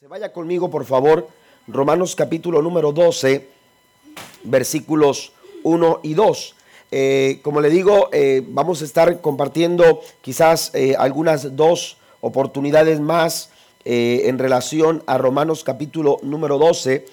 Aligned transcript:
Se 0.00 0.06
vaya 0.06 0.32
conmigo, 0.32 0.70
por 0.70 0.86
favor, 0.86 1.28
Romanos 1.68 2.16
capítulo 2.16 2.62
número 2.62 2.90
12, 2.90 3.46
versículos 4.44 5.34
1 5.62 6.00
y 6.02 6.14
2. 6.14 6.54
Eh, 6.90 7.40
como 7.42 7.60
le 7.60 7.68
digo, 7.68 8.08
eh, 8.10 8.42
vamos 8.48 8.80
a 8.80 8.86
estar 8.86 9.20
compartiendo 9.20 10.00
quizás 10.22 10.70
eh, 10.74 10.96
algunas 10.98 11.54
dos 11.54 11.98
oportunidades 12.22 12.98
más 12.98 13.50
en 13.84 14.38
relación 14.38 15.02
a 15.06 15.18
Romanos 15.18 15.64
capítulo 15.64 16.16
número 16.22 16.56
12. 16.56 17.04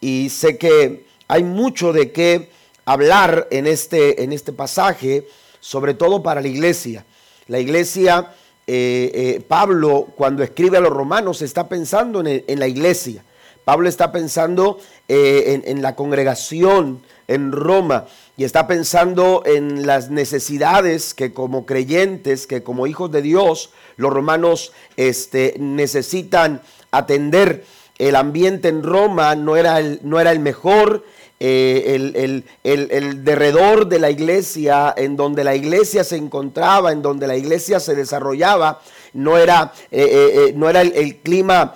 Y 0.00 0.30
sé 0.30 0.56
que 0.56 1.04
hay 1.28 1.44
mucho 1.44 1.92
de 1.92 2.10
qué 2.10 2.48
hablar 2.86 3.48
en 3.50 3.66
este, 3.66 4.22
en 4.24 4.32
este 4.32 4.54
pasaje, 4.54 5.28
sobre 5.60 5.92
todo 5.92 6.22
para 6.22 6.40
la 6.40 6.48
iglesia. 6.48 7.04
La 7.48 7.58
iglesia 7.58 8.32
eh, 8.70 9.10
eh, 9.14 9.40
Pablo 9.40 10.08
cuando 10.14 10.42
escribe 10.42 10.76
a 10.76 10.80
los 10.80 10.92
romanos 10.92 11.40
está 11.40 11.70
pensando 11.70 12.22
en, 12.22 12.58
la 12.58 12.68
iglesia. 12.68 13.24
Pablo 13.64 13.88
está 13.88 14.12
pensando 14.12 14.78
eh, 15.08 15.62
en, 15.64 15.80
la 15.80 15.96
congregación 15.96 17.00
en 17.28 17.50
Roma 17.50 18.04
y 18.36 18.44
está 18.44 18.66
pensando 18.66 19.42
en 19.46 19.86
las 19.86 20.10
necesidades 20.10 21.14
que 21.14 21.32
como 21.32 21.64
creyentes, 21.64 22.46
que 22.46 22.62
como 22.62 22.86
hijos 22.86 23.10
de 23.10 23.22
Dios, 23.22 23.70
los 23.96 24.12
romanos 24.12 24.74
este, 24.98 25.54
necesitan 25.58 26.60
atender. 26.90 27.64
El 27.96 28.16
ambiente 28.16 28.68
en 28.68 28.82
Roma 28.82 29.34
no 29.34 29.56
era 29.56 29.80
el, 29.80 30.00
no 30.02 30.20
era 30.20 30.30
el 30.30 30.40
mejor, 30.40 31.06
el, 31.40 32.44
el, 32.64 33.24
derredor 33.24 33.86
de 33.86 33.98
la 33.98 34.10
iglesia, 34.10 34.94
en 34.96 35.16
donde 35.16 35.44
la 35.44 35.54
iglesia 35.54 36.04
se 36.04 36.16
encontraba, 36.16 36.92
en 36.92 37.02
donde 37.02 37.26
la 37.26 37.36
iglesia 37.36 37.80
se 37.80 37.94
desarrollaba, 37.94 38.80
no 39.12 39.38
era, 39.38 39.72
eh, 39.90 40.02
eh, 40.02 40.30
eh, 40.34 40.52
no 40.54 40.68
era 40.68 40.82
el, 40.82 41.16
clima 41.16 41.74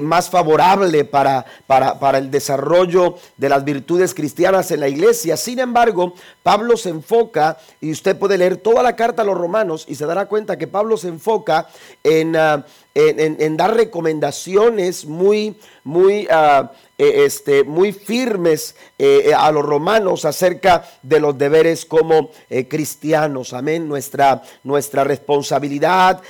más 0.00 0.28
favorable 0.30 1.04
para, 1.04 1.44
para, 1.66 1.98
para, 1.98 2.18
el 2.18 2.30
desarrollo 2.30 3.16
de 3.36 3.48
las 3.48 3.64
virtudes 3.64 4.14
cristianas 4.14 4.70
en 4.70 4.80
la 4.80 4.88
iglesia. 4.88 5.36
Sin 5.36 5.58
embargo, 5.58 6.14
Pablo 6.42 6.76
se 6.76 6.90
enfoca, 6.90 7.58
y 7.80 7.92
usted 7.92 8.18
puede 8.18 8.38
leer 8.38 8.56
toda 8.56 8.82
la 8.82 8.96
carta 8.96 9.22
a 9.22 9.24
los 9.24 9.38
romanos 9.38 9.84
y 9.88 9.94
se 9.94 10.06
dará 10.06 10.26
cuenta 10.26 10.58
que 10.58 10.66
Pablo 10.66 10.96
se 10.96 11.08
enfoca 11.08 11.68
en, 12.02 12.36
ah, 12.36 12.64
en, 12.94 13.56
dar 13.56 13.74
recomendaciones 13.74 15.04
muy, 15.04 15.56
muy 15.84 16.26
ah, 16.30 16.72
eh, 17.02 17.24
este, 17.24 17.64
muy 17.64 17.92
firmes 17.92 18.74
eh, 18.98 19.28
eh, 19.28 19.34
a 19.34 19.50
los 19.52 19.64
romanos 19.64 20.26
acerca 20.26 20.84
de 21.02 21.18
los 21.18 21.38
deberes 21.38 21.86
como 21.86 22.30
cristianos. 22.68 23.54
Amén. 23.54 23.88
Nuestra, 23.88 24.42
nuestra 24.64 25.04
responsabilidad, 25.04 26.20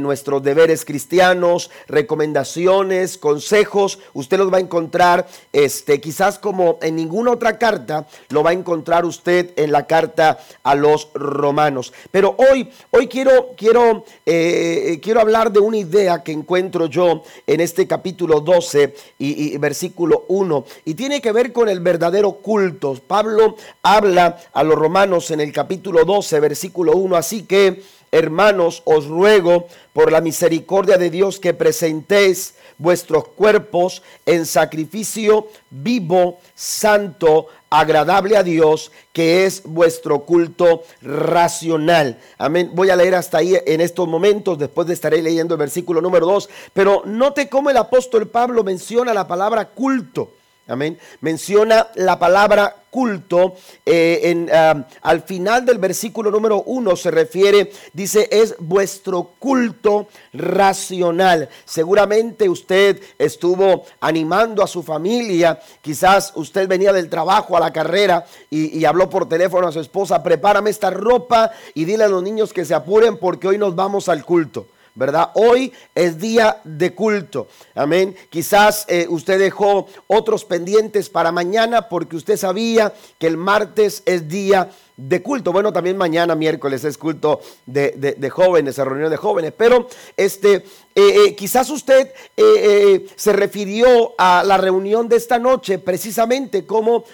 nuestros 0.00 0.42
deberes 0.42 0.84
cristianos, 0.84 1.70
recomendaciones, 1.86 3.16
consejos, 3.16 4.00
usted 4.12 4.38
los 4.38 4.52
va 4.52 4.56
a 4.56 4.60
encontrar, 4.60 5.28
este, 5.52 6.00
quizás 6.00 6.38
como 6.38 6.78
en 6.82 6.96
ninguna 6.96 7.32
otra 7.32 7.58
carta, 7.58 8.06
lo 8.30 8.42
va 8.42 8.50
a 8.50 8.54
encontrar 8.54 9.04
usted 9.04 9.52
en 9.56 9.70
la 9.70 9.86
carta 9.86 10.38
a 10.64 10.74
los 10.74 11.10
romanos. 11.14 11.92
Pero 12.10 12.34
hoy, 12.38 12.70
hoy 12.90 13.06
quiero, 13.06 13.54
quiero, 13.56 14.04
quiero 14.24 15.20
hablar 15.20 15.52
de 15.52 15.60
una 15.60 15.76
idea 15.76 16.24
que 16.24 16.32
encuentro 16.32 16.86
yo 16.86 17.22
en 17.46 17.60
este 17.60 17.86
capítulo 17.86 18.40
12 18.40 18.94
y 19.18 19.56
versículo 19.58 20.07
1 20.28 20.64
y 20.84 20.94
tiene 20.94 21.20
que 21.20 21.32
ver 21.32 21.52
con 21.52 21.68
el 21.68 21.80
verdadero 21.80 22.32
culto. 22.32 22.94
Pablo 23.06 23.56
habla 23.82 24.38
a 24.52 24.62
los 24.62 24.76
romanos 24.76 25.30
en 25.30 25.40
el 25.40 25.52
capítulo 25.52 26.04
12, 26.04 26.40
versículo 26.40 26.92
1, 26.92 27.16
así 27.16 27.42
que 27.42 27.82
hermanos, 28.10 28.82
os 28.84 29.06
ruego 29.06 29.68
por 29.92 30.12
la 30.12 30.20
misericordia 30.20 30.96
de 30.96 31.10
Dios 31.10 31.38
que 31.38 31.54
presentéis 31.54 32.54
vuestros 32.78 33.28
cuerpos 33.28 34.02
en 34.24 34.46
sacrificio 34.46 35.48
vivo, 35.70 36.38
santo, 36.54 37.48
agradable 37.70 38.36
a 38.36 38.42
Dios, 38.42 38.92
que 39.12 39.46
es 39.46 39.62
vuestro 39.64 40.20
culto 40.20 40.82
racional. 41.02 42.18
Amén. 42.38 42.70
Voy 42.74 42.90
a 42.90 42.96
leer 42.96 43.14
hasta 43.14 43.38
ahí 43.38 43.56
en 43.66 43.80
estos 43.80 44.08
momentos, 44.08 44.58
después 44.58 44.86
de 44.86 44.94
estaré 44.94 45.22
leyendo 45.22 45.54
el 45.54 45.58
versículo 45.58 46.00
número 46.00 46.26
2, 46.26 46.48
pero 46.72 47.02
note 47.04 47.48
cómo 47.48 47.70
el 47.70 47.76
apóstol 47.76 48.28
Pablo 48.28 48.64
menciona 48.64 49.12
la 49.14 49.26
palabra 49.26 49.66
culto. 49.70 50.32
Amén. 50.68 50.98
Menciona 51.22 51.88
la 51.94 52.18
palabra 52.18 52.76
culto. 52.90 53.54
Eh, 53.86 54.20
en, 54.24 54.50
ah, 54.52 54.86
al 55.00 55.22
final 55.22 55.64
del 55.64 55.78
versículo 55.78 56.30
número 56.30 56.62
uno 56.62 56.94
se 56.94 57.10
refiere, 57.10 57.72
dice, 57.94 58.28
es 58.30 58.54
vuestro 58.58 59.30
culto 59.38 60.08
racional. 60.34 61.48
Seguramente 61.64 62.50
usted 62.50 63.00
estuvo 63.18 63.84
animando 64.00 64.62
a 64.62 64.66
su 64.66 64.82
familia. 64.82 65.58
Quizás 65.80 66.32
usted 66.34 66.68
venía 66.68 66.92
del 66.92 67.08
trabajo 67.08 67.56
a 67.56 67.60
la 67.60 67.72
carrera 67.72 68.26
y, 68.50 68.78
y 68.78 68.84
habló 68.84 69.08
por 69.08 69.26
teléfono 69.26 69.68
a 69.68 69.72
su 69.72 69.80
esposa, 69.80 70.22
prepárame 70.22 70.68
esta 70.68 70.90
ropa 70.90 71.50
y 71.72 71.86
dile 71.86 72.04
a 72.04 72.08
los 72.08 72.22
niños 72.22 72.52
que 72.52 72.66
se 72.66 72.74
apuren 72.74 73.16
porque 73.16 73.48
hoy 73.48 73.56
nos 73.56 73.74
vamos 73.74 74.10
al 74.10 74.22
culto. 74.22 74.66
¿Verdad? 74.98 75.30
Hoy 75.34 75.72
es 75.94 76.18
día 76.18 76.60
de 76.64 76.92
culto. 76.92 77.46
Amén. 77.74 78.16
Quizás 78.30 78.84
eh, 78.88 79.06
usted 79.08 79.38
dejó 79.38 79.86
otros 80.08 80.44
pendientes 80.44 81.08
para 81.08 81.30
mañana 81.30 81.88
porque 81.88 82.16
usted 82.16 82.36
sabía 82.36 82.92
que 83.18 83.28
el 83.28 83.36
martes 83.36 84.02
es 84.04 84.28
día 84.28 84.64
de 84.64 84.87
culto. 85.22 85.52
Bueno, 85.52 85.72
también 85.72 85.96
mañana 85.96 86.34
miércoles 86.34 86.84
es 86.84 86.98
culto 86.98 87.40
de, 87.66 87.92
de, 88.16 88.30
jóvenes, 88.30 88.76
reunión 88.78 89.10
de 89.10 89.16
jóvenes. 89.16 89.52
Pero 89.56 89.86
este, 90.16 90.56
eh, 90.56 90.64
eh, 90.94 91.36
quizás 91.36 91.70
usted 91.70 92.12
eh, 92.36 93.06
se 93.14 93.32
refirió 93.32 94.14
a 94.18 94.42
la 94.44 94.56
reunión 94.56 95.08
de 95.08 95.16
esta 95.16 95.38
noche 95.38 95.78
precisamente 95.78 96.66
como 96.66 97.04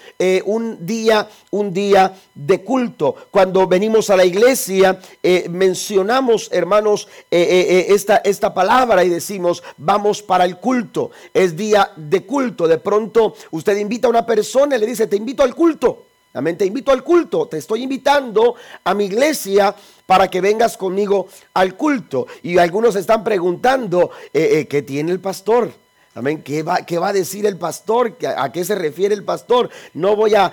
un 0.45 0.85
día, 0.85 1.29
un 1.51 1.71
día 1.71 2.15
de 2.33 2.63
culto. 2.63 3.15
Cuando 3.29 3.67
venimos 3.67 4.09
a 4.09 4.17
la 4.17 4.25
iglesia, 4.25 4.99
mencionamos, 5.49 6.49
hermanos, 6.51 7.07
esta, 7.29 8.17
esta 8.17 8.53
palabra 8.53 9.03
y 9.03 9.09
decimos, 9.09 9.63
vamos 9.77 10.23
para 10.23 10.45
el 10.45 10.57
culto. 10.57 11.11
Es 11.33 11.55
día 11.55 11.91
de 11.95 12.25
culto. 12.25 12.67
De 12.67 12.79
pronto 12.79 13.35
usted 13.51 13.77
invita 13.77 14.07
a 14.07 14.09
una 14.09 14.25
persona 14.25 14.75
y 14.75 14.79
le 14.79 14.87
dice, 14.87 15.07
te 15.07 15.15
invito 15.15 15.43
al 15.43 15.53
culto. 15.53 16.04
Amén. 16.35 16.57
Te 16.57 16.65
invito 16.65 16.91
al 16.91 17.03
culto. 17.03 17.47
Te 17.47 17.57
estoy 17.57 17.83
invitando 17.83 18.55
a 18.83 18.93
mi 18.93 19.05
iglesia 19.05 19.73
para 20.05 20.27
que 20.27 20.41
vengas 20.41 20.75
conmigo 20.75 21.27
al 21.53 21.75
culto. 21.75 22.27
Y 22.43 22.57
algunos 22.57 22.95
están 22.97 23.23
preguntando, 23.23 24.11
eh, 24.33 24.59
eh, 24.59 24.67
¿qué 24.67 24.81
tiene 24.81 25.13
el 25.13 25.21
pastor? 25.21 25.71
Amén. 26.17 26.43
¿Qué 26.43 26.63
va, 26.63 26.77
¿Qué 26.77 26.97
va, 26.97 27.09
a 27.09 27.13
decir 27.13 27.45
el 27.45 27.57
pastor? 27.57 28.15
¿A 28.37 28.49
qué 28.49 28.63
se 28.63 28.73
refiere 28.73 29.13
el 29.13 29.25
pastor? 29.25 29.69
No 29.93 30.15
voy 30.15 30.33
a, 30.33 30.49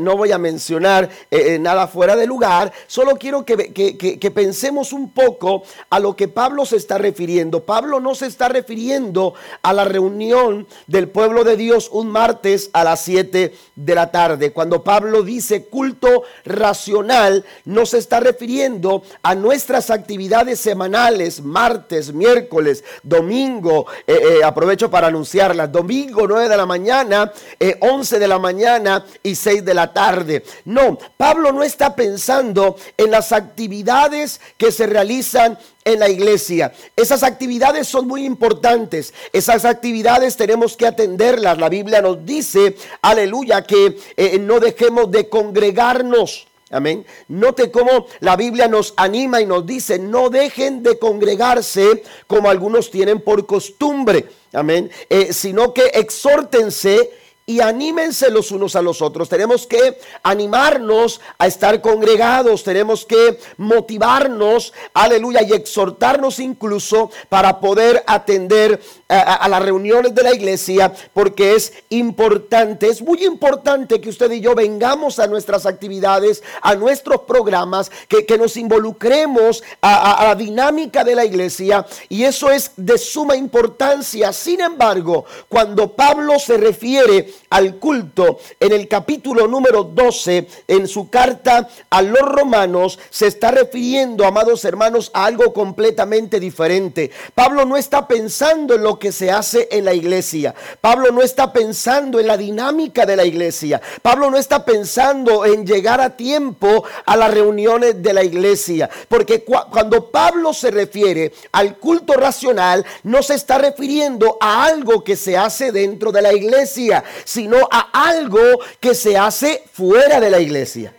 no 0.00 0.16
voy 0.16 0.32
a 0.32 0.38
mencionar 0.38 1.10
eh, 1.30 1.56
eh, 1.56 1.58
nada 1.58 1.88
fuera 1.88 2.16
de 2.16 2.26
lugar. 2.26 2.72
Solo 2.86 3.16
quiero 3.16 3.44
que, 3.44 3.74
que, 3.74 4.30
pensemos 4.30 4.94
un 4.94 5.12
poco 5.12 5.62
a 5.90 6.00
lo 6.00 6.16
que 6.16 6.26
Pablo 6.26 6.64
se 6.64 6.76
está 6.76 6.96
refiriendo. 6.96 7.66
Pablo 7.66 8.00
no 8.00 8.14
se 8.14 8.24
está 8.24 8.48
refiriendo 8.48 9.34
a 9.60 9.74
la 9.74 9.84
reunión 9.84 10.66
del 10.86 11.10
pueblo 11.10 11.44
de 11.44 11.58
Dios 11.58 11.90
un 11.92 12.06
martes 12.06 12.70
a 12.72 12.82
las 12.82 13.00
7 13.00 13.54
de 13.76 13.94
la 13.94 14.10
tarde. 14.10 14.52
Cuando 14.52 14.84
Pablo 14.84 15.22
dice 15.22 15.66
culto 15.66 16.22
racional, 16.46 17.44
no 17.66 17.84
se 17.84 17.98
está 17.98 18.20
refiriendo 18.20 19.02
a 19.22 19.34
nuestras 19.34 19.90
actividades 19.90 20.60
semanales, 20.60 21.42
martes, 21.42 22.14
miércoles, 22.14 22.84
domingo. 23.02 23.84
Eh, 24.06 24.40
aprovecho 24.42 24.90
para 24.94 25.08
anunciarlas. 25.08 25.72
Domingo 25.72 26.24
9 26.28 26.48
de 26.48 26.56
la 26.56 26.66
mañana, 26.66 27.32
11 27.80 28.14
eh, 28.14 28.18
de 28.20 28.28
la 28.28 28.38
mañana 28.38 29.04
y 29.24 29.34
6 29.34 29.64
de 29.64 29.74
la 29.74 29.92
tarde. 29.92 30.44
No, 30.66 30.96
Pablo 31.16 31.50
no 31.50 31.64
está 31.64 31.96
pensando 31.96 32.76
en 32.96 33.10
las 33.10 33.32
actividades 33.32 34.40
que 34.56 34.70
se 34.70 34.86
realizan 34.86 35.58
en 35.84 35.98
la 35.98 36.08
iglesia. 36.08 36.72
Esas 36.94 37.24
actividades 37.24 37.88
son 37.88 38.06
muy 38.06 38.24
importantes. 38.24 39.12
Esas 39.32 39.64
actividades 39.64 40.36
tenemos 40.36 40.76
que 40.76 40.86
atenderlas. 40.86 41.58
La 41.58 41.68
Biblia 41.68 42.00
nos 42.00 42.24
dice, 42.24 42.76
aleluya, 43.02 43.62
que 43.62 43.98
eh, 44.16 44.38
no 44.38 44.60
dejemos 44.60 45.10
de 45.10 45.28
congregarnos. 45.28 46.46
Amén. 46.74 47.06
Note 47.28 47.70
cómo 47.70 48.06
la 48.18 48.34
Biblia 48.34 48.66
nos 48.66 48.94
anima 48.96 49.40
y 49.40 49.46
nos 49.46 49.64
dice, 49.64 49.96
no 49.96 50.28
dejen 50.28 50.82
de 50.82 50.98
congregarse 50.98 52.02
como 52.26 52.50
algunos 52.50 52.90
tienen 52.90 53.20
por 53.20 53.46
costumbre. 53.46 54.28
Amén. 54.52 54.90
Eh, 55.08 55.32
sino 55.32 55.72
que 55.72 55.86
exhórtense 55.94 57.12
y 57.46 57.60
anímense 57.60 58.30
los 58.30 58.50
unos 58.50 58.74
a 58.74 58.82
los 58.82 59.02
otros. 59.02 59.28
Tenemos 59.28 59.66
que 59.66 59.98
animarnos 60.22 61.20
a 61.38 61.46
estar 61.46 61.80
congregados, 61.80 62.64
tenemos 62.64 63.04
que 63.04 63.38
motivarnos, 63.58 64.72
aleluya, 64.94 65.42
y 65.42 65.52
exhortarnos 65.52 66.38
incluso 66.38 67.10
para 67.28 67.60
poder 67.60 68.02
atender 68.06 68.80
a, 69.08 69.48
las 69.48 69.62
reuniones 69.62 70.14
de 70.14 70.22
la 70.22 70.34
iglesia 70.34 70.92
porque 71.12 71.54
es 71.54 71.72
importante, 71.90 72.88
es 72.88 73.02
muy 73.02 73.24
importante 73.24 74.00
que 74.00 74.08
usted 74.08 74.30
y 74.32 74.40
yo 74.40 74.54
vengamos 74.54 75.18
a 75.18 75.26
nuestras 75.26 75.66
actividades, 75.66 76.42
a 76.62 76.74
nuestros 76.74 77.22
programas, 77.22 77.90
que, 78.08 78.24
nos 78.34 78.56
involucremos 78.56 79.62
a, 79.80 80.14
a 80.14 80.24
la 80.28 80.34
dinámica 80.34 81.04
de 81.04 81.14
la 81.14 81.24
iglesia 81.24 81.86
y 82.08 82.24
eso 82.24 82.50
es 82.50 82.72
de 82.76 82.98
suma 82.98 83.36
importancia. 83.36 84.32
Sin 84.32 84.60
embargo, 84.60 85.24
cuando 85.48 85.92
Pablo 85.92 86.38
se 86.40 86.56
refiere 86.56 87.32
al 87.50 87.76
culto 87.76 88.38
en 88.58 88.72
el 88.72 88.88
capítulo 88.88 89.46
número 89.46 89.84
12, 89.84 90.48
en 90.66 90.88
su 90.88 91.10
carta 91.10 91.68
a 91.90 92.02
los 92.02 92.22
romanos, 92.22 92.98
se 93.10 93.28
está 93.28 93.52
refiriendo, 93.52 94.24
amados 94.26 94.64
hermanos, 94.64 95.10
a 95.14 95.26
algo 95.26 95.52
completamente 95.52 96.40
diferente. 96.40 97.10
Pablo 97.34 97.64
no 97.64 97.76
está 97.76 98.08
pensando 98.08 98.74
en 98.74 98.82
lo 98.82 98.98
que 98.98 99.03
se 99.12 99.30
hace 99.30 99.68
en 99.70 99.84
la 99.84 99.94
iglesia. 99.94 100.54
Pablo 100.80 101.10
no 101.10 101.22
está 101.22 101.52
pensando 101.52 102.20
en 102.20 102.26
la 102.26 102.36
dinámica 102.36 103.06
de 103.06 103.16
la 103.16 103.24
iglesia. 103.24 103.80
Pablo 104.02 104.30
no 104.30 104.36
está 104.36 104.64
pensando 104.64 105.44
en 105.44 105.66
llegar 105.66 106.00
a 106.00 106.16
tiempo 106.16 106.84
a 107.04 107.16
las 107.16 107.32
reuniones 107.32 108.02
de 108.02 108.12
la 108.12 108.22
iglesia. 108.22 108.88
Porque 109.08 109.44
cuando 109.44 110.10
Pablo 110.10 110.52
se 110.52 110.70
refiere 110.70 111.32
al 111.52 111.78
culto 111.78 112.14
racional, 112.14 112.84
no 113.02 113.22
se 113.22 113.34
está 113.34 113.58
refiriendo 113.58 114.38
a 114.40 114.64
algo 114.64 115.04
que 115.04 115.16
se 115.16 115.36
hace 115.36 115.72
dentro 115.72 116.12
de 116.12 116.22
la 116.22 116.32
iglesia, 116.32 117.04
sino 117.24 117.56
a 117.70 118.08
algo 118.08 118.40
que 118.80 118.94
se 118.94 119.16
hace 119.16 119.64
fuera 119.72 120.20
de 120.20 120.30
la 120.30 120.40
iglesia. 120.40 120.94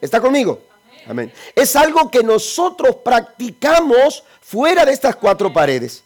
¿Está 0.00 0.20
conmigo? 0.20 0.60
Amén. 1.06 1.32
Es 1.54 1.76
algo 1.76 2.10
que 2.10 2.22
nosotros 2.22 2.96
practicamos 3.04 4.22
fuera 4.40 4.84
de 4.84 4.92
estas 4.92 5.16
cuatro 5.16 5.52
paredes. 5.52 6.04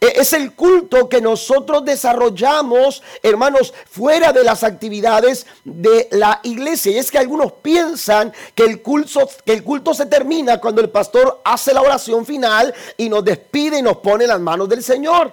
E, 0.00 0.20
es 0.20 0.32
el 0.32 0.52
culto 0.52 1.08
que 1.08 1.20
nosotros 1.20 1.84
desarrollamos, 1.84 3.02
hermanos, 3.22 3.72
fuera 3.88 4.32
de 4.32 4.44
las 4.44 4.62
actividades 4.62 5.46
de 5.64 6.08
la 6.12 6.40
iglesia. 6.42 6.92
Y 6.92 6.98
es 6.98 7.10
que 7.10 7.18
algunos 7.18 7.52
piensan 7.52 8.32
que 8.54 8.64
el 8.64 8.82
culto, 8.82 9.28
que 9.44 9.52
el 9.52 9.62
culto 9.62 9.94
se 9.94 10.06
termina 10.06 10.60
cuando 10.60 10.80
el 10.80 10.90
pastor 10.90 11.40
hace 11.44 11.72
la 11.72 11.82
oración 11.82 12.26
final 12.26 12.74
y 12.96 13.08
nos 13.08 13.24
despide 13.24 13.78
y 13.78 13.82
nos 13.82 13.98
pone 13.98 14.26
las 14.26 14.40
manos 14.40 14.68
del 14.68 14.82
Señor. 14.82 15.32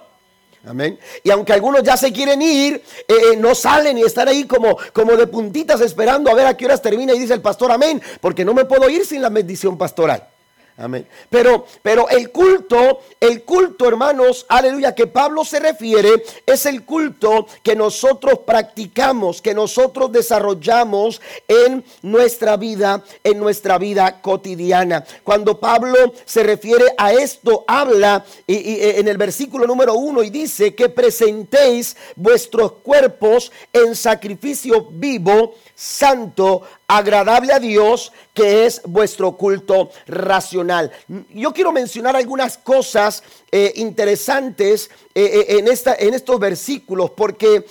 Amén. 0.66 0.98
Y 1.22 1.30
aunque 1.30 1.52
algunos 1.52 1.82
ya 1.82 1.96
se 1.96 2.10
quieren 2.10 2.40
ir, 2.40 2.82
eh, 3.06 3.14
eh, 3.32 3.36
no 3.36 3.54
salen 3.54 3.98
y 3.98 4.02
están 4.02 4.28
ahí 4.28 4.44
como, 4.44 4.78
como 4.94 5.12
de 5.12 5.26
puntitas 5.26 5.80
esperando 5.82 6.30
a 6.30 6.34
ver 6.34 6.46
a 6.46 6.56
qué 6.56 6.64
horas 6.64 6.80
termina 6.80 7.12
y 7.12 7.18
dice 7.18 7.34
el 7.34 7.42
pastor 7.42 7.70
amén, 7.70 8.00
porque 8.20 8.46
no 8.46 8.54
me 8.54 8.64
puedo 8.64 8.88
ir 8.88 9.04
sin 9.04 9.20
la 9.20 9.28
bendición 9.28 9.76
pastoral. 9.76 10.26
Amén. 10.76 11.06
Pero, 11.30 11.66
pero 11.82 12.08
el 12.08 12.32
culto, 12.32 13.00
el 13.20 13.44
culto, 13.44 13.86
hermanos, 13.86 14.44
aleluya, 14.48 14.92
que 14.92 15.06
Pablo 15.06 15.44
se 15.44 15.60
refiere, 15.60 16.24
es 16.44 16.66
el 16.66 16.84
culto 16.84 17.46
que 17.62 17.76
nosotros 17.76 18.40
practicamos, 18.44 19.40
que 19.40 19.54
nosotros 19.54 20.10
desarrollamos 20.10 21.22
en 21.46 21.84
nuestra 22.02 22.56
vida, 22.56 23.04
en 23.22 23.38
nuestra 23.38 23.78
vida 23.78 24.20
cotidiana. 24.20 25.04
Cuando 25.22 25.60
Pablo 25.60 26.12
se 26.24 26.42
refiere 26.42 26.86
a 26.98 27.12
esto, 27.12 27.64
habla 27.68 28.24
y, 28.44 28.80
en 28.80 29.06
el 29.06 29.16
versículo 29.16 29.68
número 29.68 29.94
uno 29.94 30.24
y 30.24 30.30
dice 30.30 30.74
que 30.74 30.88
presentéis 30.88 31.96
vuestros 32.16 32.72
cuerpos 32.82 33.52
en 33.72 33.94
sacrificio 33.94 34.88
vivo, 34.90 35.54
santo, 35.74 36.62
agradable 36.86 37.52
a 37.52 37.58
Dios, 37.58 38.12
que 38.32 38.66
es 38.66 38.82
vuestro 38.84 39.36
culto 39.36 39.90
racional. 40.06 40.92
Yo 41.30 41.52
quiero 41.52 41.72
mencionar 41.72 42.16
algunas 42.16 42.58
cosas 42.58 43.22
eh, 43.50 43.72
interesantes 43.76 44.90
eh, 45.14 45.24
eh, 45.24 45.58
en, 45.58 45.68
esta, 45.68 45.94
en 45.94 46.14
estos 46.14 46.38
versículos, 46.38 47.10
porque 47.10 47.66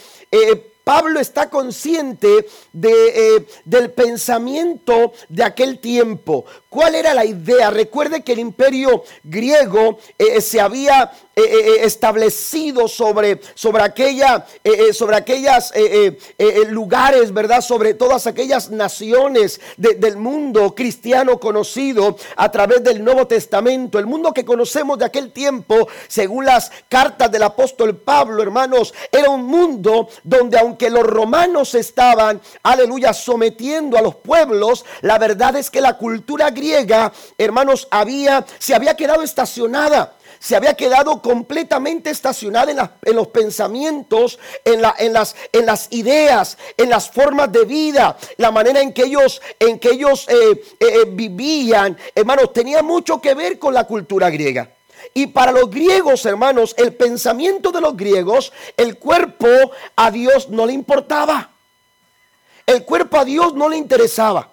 Pablo 0.83 1.19
está 1.19 1.49
consciente 1.49 2.47
de, 2.71 3.45
del 3.65 3.91
pensamiento 3.91 5.13
de 5.29 5.43
aquel 5.43 5.79
tiempo. 5.79 6.45
¿Cuál 6.69 6.95
era 6.95 7.13
la 7.13 7.25
idea? 7.25 7.69
Recuerde 7.69 8.23
que 8.23 8.33
el 8.33 8.39
imperio 8.39 9.03
griego 9.23 9.99
se 10.39 10.59
había 10.59 11.11
eh, 11.35 11.41
eh, 11.41 11.47
eh, 11.47 11.85
establecido 11.85 12.87
sobre, 12.87 13.41
sobre, 13.55 13.81
aquella, 13.81 14.45
sobre 14.91 15.15
aquellas 15.15 15.73
lugares, 16.69 17.33
¿verdad? 17.33 17.61
Sobre 17.61 17.95
todas 17.95 18.27
aquellas 18.27 18.69
naciones 18.69 19.59
del 19.77 20.17
mundo 20.17 20.75
cristiano 20.75 21.39
conocido 21.39 22.17
a 22.35 22.51
través 22.51 22.83
del 22.83 23.03
Nuevo 23.03 23.25
Testamento. 23.25 23.97
El 23.97 24.05
mundo 24.05 24.31
que 24.31 24.45
conocemos 24.45 24.99
de 24.99 25.05
aquel 25.05 25.31
tiempo, 25.31 25.87
según 26.07 26.45
las 26.45 26.71
cartas 26.87 27.31
del 27.31 27.41
apóstol 27.41 27.97
Pablo, 27.97 28.43
hermanos, 28.43 28.93
era 29.11 29.31
un 29.31 29.45
mundo 29.45 30.09
donde 30.23 30.59
aunque 30.59 30.72
los 30.89 31.03
romanos 31.03 31.75
estaban, 31.75 32.41
aleluya, 32.63 33.13
sometiendo 33.13 33.97
a 33.97 34.01
los 34.01 34.15
pueblos, 34.15 34.85
la 35.01 35.17
verdad 35.17 35.55
es 35.55 35.69
que 35.69 35.81
la 35.81 35.97
cultura 35.97 36.51
griega, 36.51 37.11
hermanos, 37.37 37.87
había, 37.91 38.45
se 38.59 38.75
había 38.75 38.95
quedado 38.95 39.23
estacionada 39.23 40.13
se 40.43 40.57
había 40.57 40.73
quedado 40.73 41.21
completamente 41.21 42.09
estacionada 42.09 42.97
en, 43.01 43.15
los 43.15 43.27
pensamientos, 43.29 44.37
en, 44.65 44.81
las, 44.81 45.35
en, 45.53 45.65
las, 45.65 45.87
ideas, 45.91 46.57
en 46.75 46.89
las 46.89 47.09
formas 47.09 47.49
de 47.49 47.63
vida, 47.63 48.17
la 48.35 48.51
manera 48.51 48.81
en 48.81 48.91
que 48.91 49.03
ellos, 49.03 49.41
en 49.57 49.79
que 49.79 49.91
ellos 49.91 50.27
eh, 50.27 50.35
eh, 50.51 50.61
eh, 50.81 51.05
vivían, 51.07 51.97
hermanos, 52.13 52.51
tenía 52.51 52.83
mucho 52.83 53.21
que 53.21 53.33
ver 53.33 53.57
con 53.57 53.73
la 53.73 53.85
cultura 53.85 54.29
griega. 54.29 54.69
Y 55.13 55.27
para 55.27 55.51
los 55.51 55.69
griegos, 55.69 56.25
hermanos, 56.25 56.73
el 56.77 56.93
pensamiento 56.93 57.71
de 57.71 57.81
los 57.81 57.95
griegos, 57.95 58.51
el 58.77 58.97
cuerpo 58.97 59.47
a 59.95 60.09
Dios 60.09 60.49
no 60.49 60.65
le 60.65 60.73
importaba. 60.73 61.51
El 62.65 62.83
cuerpo 62.83 63.17
a 63.17 63.25
Dios 63.25 63.53
no 63.53 63.69
le 63.69 63.77
interesaba. 63.77 64.49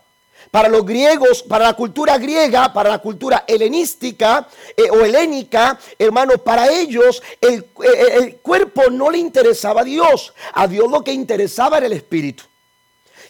Para 0.51 0.69
los 0.69 0.85
griegos, 0.85 1.43
para 1.45 1.67
la 1.67 1.75
cultura 1.75 2.19
griega, 2.19 2.73
para 2.73 2.91
la 2.91 2.99
cultura 2.99 3.45
helenística 3.47 4.49
eh, 4.77 4.91
o 4.91 5.05
helénica, 5.05 5.79
hermano, 5.97 6.39
para 6.39 6.69
ellos 6.73 7.23
el, 7.41 7.67
eh, 7.85 8.17
el, 8.19 8.37
cuerpo 8.39 8.91
no 8.91 9.11
le 9.11 9.19
interesaba 9.19 9.83
a 9.83 9.85
Dios. 9.85 10.35
A 10.53 10.67
Dios 10.67 10.91
lo 10.91 11.05
que 11.05 11.13
interesaba 11.13 11.79
era 11.79 11.87
el 11.87 11.93
espíritu. 11.93 12.50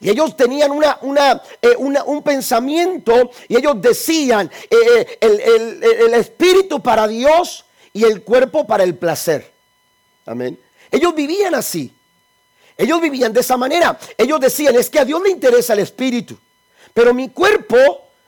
Y 0.01 0.09
ellos 0.09 0.35
tenían 0.37 0.71
una, 0.71 0.99
una, 1.03 1.43
eh, 1.61 1.77
un 1.77 2.23
pensamiento 2.23 3.31
y 3.49 3.57
ellos 3.57 3.81
decían 3.83 4.51
el, 5.21 5.83
el 5.83 6.15
espíritu 6.15 6.81
para 6.81 7.07
Dios 7.07 7.65
y 7.93 8.05
el 8.05 8.23
cuerpo 8.23 8.67
para 8.67 8.83
el 8.83 8.95
placer. 8.95 9.51
Amén. 10.27 10.59
Ellos 10.91 11.15
vivían 11.15 11.55
así. 11.55 11.93
Ellos 12.77 13.01
vivían 13.01 13.33
de 13.33 13.41
esa 13.41 13.57
manera. 13.57 13.99
Ellos 14.17 14.41
decían, 14.41 14.75
es 14.75 14.89
que 14.89 14.99
a 14.99 15.05
Dios 15.05 15.23
le 15.23 15.31
interesa 15.31 15.75
el 15.75 15.81
espíritu. 15.81 16.39
Pero 16.95 17.13
mi 17.13 17.29
cuerpo, 17.29 17.77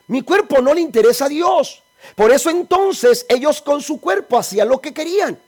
mi 0.07 0.21
cuerpo 0.21 0.61
no 0.61 0.73
le 0.73 0.81
interesa 0.81 1.25
a 1.25 1.29
Dios. 1.29 1.81
Por 2.15 2.31
eso 2.31 2.49
entonces 2.49 3.25
ellos 3.29 3.61
con 3.61 3.81
su 3.81 3.99
cuerpo 3.99 4.37
hacían 4.37 4.67
lo 4.69 4.79
que 4.79 4.93
querían. 4.93 5.39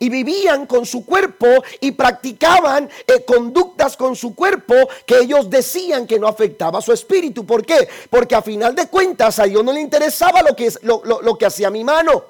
Y 0.00 0.08
vivían 0.08 0.66
con 0.66 0.84
su 0.84 1.04
cuerpo 1.04 1.46
y 1.78 1.92
practicaban 1.92 2.90
eh, 3.06 3.24
conductas 3.24 3.96
con 3.96 4.16
su 4.16 4.34
cuerpo 4.34 4.74
que 5.06 5.18
ellos 5.18 5.48
decían 5.48 6.06
que 6.06 6.18
no 6.18 6.26
afectaba 6.26 6.80
a 6.80 6.82
su 6.82 6.92
espíritu. 6.92 7.46
¿Por 7.46 7.64
qué? 7.64 7.88
Porque 8.10 8.34
a 8.34 8.42
final 8.42 8.74
de 8.74 8.88
cuentas 8.88 9.38
a 9.38 9.44
Dios 9.44 9.62
no 9.62 9.72
le 9.72 9.80
interesaba 9.80 10.42
lo 10.42 10.56
que, 10.56 10.72
lo, 10.82 11.02
lo 11.04 11.38
que 11.38 11.46
hacía 11.46 11.70
mi 11.70 11.84
mano. 11.84 12.24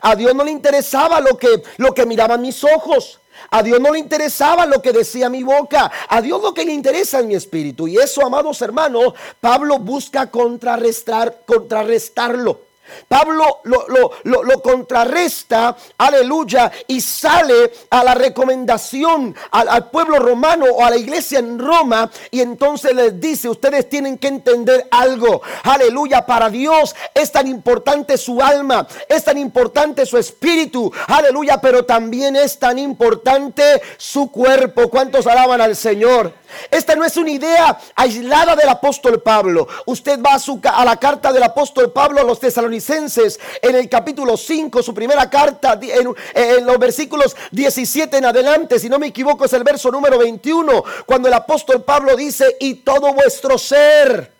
A 0.00 0.14
Dios 0.16 0.34
no 0.34 0.44
le 0.44 0.50
interesaba 0.50 1.20
lo 1.20 1.38
que, 1.38 1.62
lo 1.78 1.94
que 1.94 2.06
miraban 2.06 2.42
mis 2.42 2.62
ojos. 2.64 3.20
A 3.50 3.62
Dios 3.62 3.80
no 3.80 3.92
le 3.92 3.98
interesaba 3.98 4.66
lo 4.66 4.80
que 4.80 4.92
decía 4.92 5.28
mi 5.28 5.42
boca. 5.42 5.90
A 6.08 6.20
Dios 6.20 6.40
lo 6.42 6.54
que 6.54 6.64
le 6.64 6.72
interesa 6.72 7.20
es 7.20 7.26
mi 7.26 7.34
espíritu. 7.34 7.88
Y 7.88 7.98
eso, 7.98 8.24
amados 8.24 8.60
hermanos, 8.62 9.14
Pablo 9.40 9.78
busca 9.78 10.30
contrarrestar, 10.30 11.42
contrarrestarlo. 11.46 12.71
Pablo 13.08 13.60
lo, 13.64 14.62
contrarresta, 14.62 15.76
aleluya, 15.98 16.70
y 16.86 17.00
sale 17.00 17.72
a 17.90 18.04
la 18.04 18.14
recomendación 18.14 19.34
al, 19.50 19.90
pueblo 19.90 20.18
romano 20.18 20.66
o 20.66 20.84
a 20.84 20.90
la 20.90 20.96
iglesia 20.96 21.38
en 21.38 21.58
Roma 21.58 22.10
y 22.30 22.40
entonces 22.40 22.94
les 22.94 23.20
dice, 23.20 23.48
ustedes 23.48 23.88
tienen 23.88 24.18
que 24.18 24.28
entender 24.28 24.86
algo, 24.90 25.42
aleluya, 25.64 26.24
para 26.24 26.48
Dios 26.48 26.94
es 27.14 27.32
tan 27.32 27.46
importante 27.46 28.16
su 28.16 28.40
alma, 28.40 28.86
es 29.08 29.24
tan 29.24 29.38
importante 29.38 30.06
su 30.06 30.18
espíritu, 30.18 30.92
aleluya, 31.08 31.60
pero 31.60 31.84
también 31.84 32.36
es 32.36 32.58
tan 32.58 32.78
importante 32.78 33.82
su 33.96 34.30
cuerpo. 34.30 34.88
¿Cuántos 34.88 35.26
alaban 35.26 35.60
al 35.60 35.76
Señor? 35.76 36.32
Esta 36.70 36.94
no 36.94 37.04
es 37.04 37.16
una 37.16 37.30
idea 37.30 37.78
aislada 37.96 38.56
del 38.56 38.68
apóstol 38.68 39.22
Pablo. 39.22 39.66
Usted 39.86 40.20
va 40.20 40.36
a, 40.72 40.84
la 40.84 40.96
carta 40.96 41.32
del 41.32 41.42
apóstol 41.42 41.92
Pablo 41.92 42.20
a 42.20 42.24
los 42.24 42.40
tesalonicenses 42.40 42.81
en 42.90 43.74
el 43.74 43.88
capítulo 43.88 44.36
5, 44.36 44.82
su 44.82 44.94
primera 44.94 45.28
carta, 45.28 45.78
en, 45.82 46.66
los 46.66 46.78
versículos 46.78 47.36
17 47.50 48.16
en 48.16 48.24
adelante, 48.26 48.78
si 48.78 48.88
no 48.88 48.98
me 48.98 49.08
equivoco 49.08 49.44
es 49.44 49.52
el 49.52 49.64
verso 49.64 49.90
número 49.90 50.18
21, 50.18 50.84
cuando 51.06 51.28
el 51.28 51.34
apóstol 51.34 51.82
Pablo 51.84 52.16
dice, 52.16 52.56
y 52.60 52.76
todo 52.76 53.12
vuestro 53.12 53.58
ser, 53.58 54.32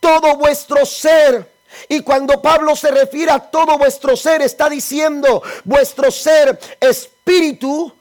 todo 0.00 0.36
vuestro 0.36 0.84
ser 0.86 1.58
Y 1.88 2.00
cuando 2.00 2.40
Pablo 2.40 2.74
se 2.74 2.90
refiere 2.90 3.30
a 3.30 3.38
todo 3.38 3.76
vuestro 3.76 4.16
ser, 4.16 4.42
está 4.42 4.68
diciendo 4.68 5.42
vuestro 5.64 6.10
ser, 6.10 6.58
espíritu, 6.80 7.92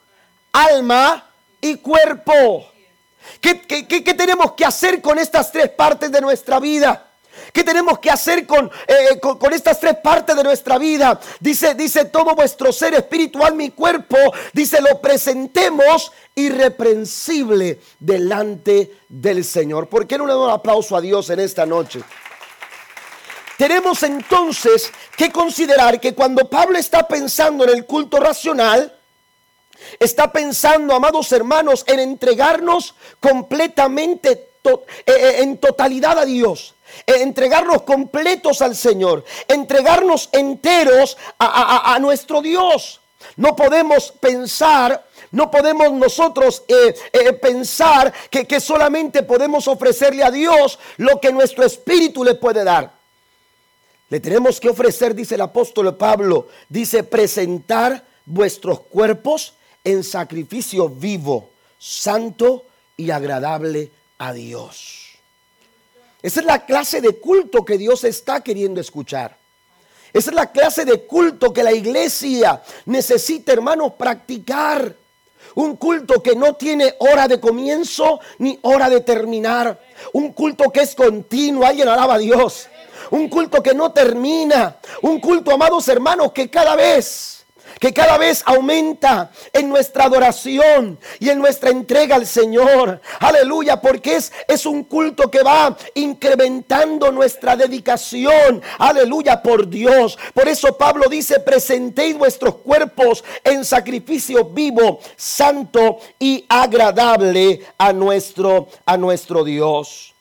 alma 0.54 1.30
y 1.62 1.76
cuerpo. 1.78 2.72
¿Qué, 3.42 3.56
tenemos 4.18 4.54
que 4.54 4.66
hacer 4.66 5.02
con 5.02 5.20
estas 5.20 5.52
tres 5.52 5.70
partes 5.70 6.12
de 6.12 6.22
nuestra 6.22 6.60
vida? 6.60 7.07
¿Qué 7.54 7.64
tenemos 7.64 8.00
que 8.00 8.10
hacer 8.10 8.46
con, 8.46 8.70
eh, 8.88 9.20
con, 9.20 9.54
estas 9.54 9.80
tres 9.80 9.98
partes 10.04 10.36
de 10.36 10.44
nuestra 10.44 10.78
vida? 10.78 11.20
Dice, 11.40 11.74
dice 11.76 12.06
todo 12.06 12.36
vuestro 12.36 12.72
ser 12.72 12.94
espiritual, 12.94 13.56
mi 13.56 13.72
cuerpo, 13.72 14.18
dice, 14.54 14.82
lo 14.82 15.00
presentemos 15.02 16.12
irreprensible 16.36 17.80
delante 18.00 18.92
del 19.10 19.44
Señor. 19.44 19.88
¿Por 19.88 20.08
qué 20.08 20.18
no 20.18 20.26
le 20.26 20.34
damos 20.34 20.48
un 20.48 20.54
aplauso 20.54 20.96
a 20.96 21.02
Dios 21.02 21.30
en 21.30 21.40
esta 21.40 21.66
noche? 21.66 22.02
Tenemos 23.58 24.04
entonces 24.04 24.92
que 25.16 25.32
considerar 25.32 26.00
que 26.00 26.14
cuando 26.14 26.48
Pablo 26.48 26.78
está 26.78 27.08
pensando 27.08 27.64
en 27.64 27.72
el 27.72 27.86
culto 27.86 28.20
racional, 28.20 28.94
está 30.00 30.32
pensando, 30.32 30.94
amados 30.94 31.32
hermanos, 31.32 31.84
en 31.88 32.00
entregarnos 32.00 32.94
completamente 33.20 34.48
eh, 34.64 34.80
eh, 35.06 35.36
en 35.40 35.58
totalidad 35.58 36.20
a 36.20 36.26
Dios. 36.26 36.76
Entregarnos 37.06 37.84
completos 37.84 38.62
al 38.62 38.76
Señor. 38.76 39.24
Entregarnos 39.48 40.30
enteros 40.32 41.18
a, 41.40 41.98
nuestro 42.00 42.42
Dios. 42.42 43.02
No 43.36 43.56
podemos 43.56 44.12
pensar 44.12 45.06
no 45.30 45.52
podemos 45.52 45.92
nosotros 45.92 46.64
eh, 46.70 46.94
pensar 47.34 48.14
que, 48.30 48.48
que, 48.48 48.62
solamente 48.62 49.24
podemos 49.24 49.68
ofrecerle 49.68 50.24
a 50.24 50.32
Dios 50.32 50.80
lo 50.96 51.20
que 51.20 51.34
nuestro 51.34 51.66
espíritu 51.66 52.24
le 52.24 52.36
puede 52.36 52.64
dar. 52.64 52.94
Le 54.10 54.22
tenemos 54.22 54.60
que 54.60 54.70
ofrecer, 54.70 55.14
dice 55.14 55.36
el 55.36 55.42
apóstol 55.42 55.98
Pablo, 55.98 56.48
dice, 56.70 57.04
presentar 57.04 58.06
vuestros 58.26 58.82
cuerpos 58.82 59.54
en 59.84 60.04
sacrificio 60.04 60.88
vivo, 60.90 61.50
santo 61.78 62.66
y 62.96 63.12
agradable 63.12 63.92
a 64.18 64.34
Dios. 64.34 64.97
Esa 66.28 66.42
es 66.42 66.46
la 66.46 66.66
clase 66.66 67.00
de 67.00 67.22
culto 67.22 67.64
que 67.64 67.78
Dios 67.78 68.04
está 68.04 68.42
queriendo 68.42 68.82
escuchar. 68.82 69.38
Esa 70.12 70.30
es 70.30 70.36
la 70.36 70.52
clase 70.52 70.84
de 70.84 71.08
culto 71.08 71.54
que 71.54 71.64
la 71.64 71.72
iglesia 71.72 72.62
necesita, 72.86 73.54
hermanos, 73.54 73.94
practicar. 73.98 74.94
Un 75.56 75.78
culto 75.78 76.22
que 76.22 76.36
no 76.36 76.58
tiene 76.58 76.96
hora 77.00 77.30
de 77.30 77.40
comienzo 77.40 78.20
ni 78.40 78.60
hora 78.64 78.90
de 78.90 79.00
terminar. 79.00 79.80
Un 80.12 80.34
culto 80.34 80.70
que 80.70 80.82
es 80.82 80.96
continuo. 80.96 81.66
Alguien 81.66 81.88
alaba 81.88 82.16
a 82.16 82.18
Dios. 82.18 82.68
Un 83.12 83.30
culto 83.30 83.64
que 83.64 83.74
no 83.74 83.94
termina. 83.94 84.76
Un 85.04 85.22
culto, 85.22 85.54
amados 85.54 85.88
hermanos, 85.88 86.34
que 86.34 86.50
cada 86.50 86.76
vez 86.76 87.37
que 87.80 87.94
cada 87.94 88.18
vez 88.18 88.44
aumenta 88.46 89.32
en 89.54 89.70
nuestra 89.70 90.06
adoración 90.06 91.00
y 91.20 91.30
en 91.30 91.40
nuestra 91.40 91.70
entrega 91.70 92.16
al 92.16 92.26
Señor. 92.26 93.02
Aleluya, 93.20 93.80
porque 93.80 94.16
es, 94.16 94.32
es 94.48 94.66
un 94.66 94.84
culto 94.84 95.30
que 95.30 95.44
va 95.44 95.76
incrementando 95.94 97.12
nuestra 97.12 97.56
dedicación. 97.56 98.62
Aleluya, 98.78 99.42
por 99.42 99.68
Dios. 99.68 100.18
Por 100.34 100.48
eso 100.48 100.78
Pablo 100.78 101.08
dice, 101.10 101.40
presentéis 101.40 102.18
vuestros 102.18 102.56
cuerpos 102.58 103.24
en 103.44 103.64
sacrificio 103.64 104.46
vivo, 104.46 105.00
santo 105.16 106.00
y 106.20 106.46
agradable 106.48 107.62
a 107.78 107.94
nuestro, 107.94 108.68
a 108.86 108.98
nuestro 108.98 109.44
Dios. 109.44 110.14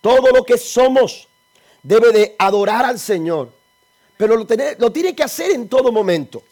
Todo 0.00 0.30
lo 0.32 0.44
que 0.44 0.58
somos 0.58 1.28
debe 1.82 2.12
de 2.12 2.36
adorar 2.38 2.84
al 2.84 2.98
Señor, 2.98 3.52
pero 4.16 4.36
lo, 4.36 4.46
lo 4.78 4.92
tiene 4.92 5.14
que 5.14 5.22
hacer 5.22 5.52
en 5.52 5.68
todo 5.68 5.92
momento. 5.92 6.42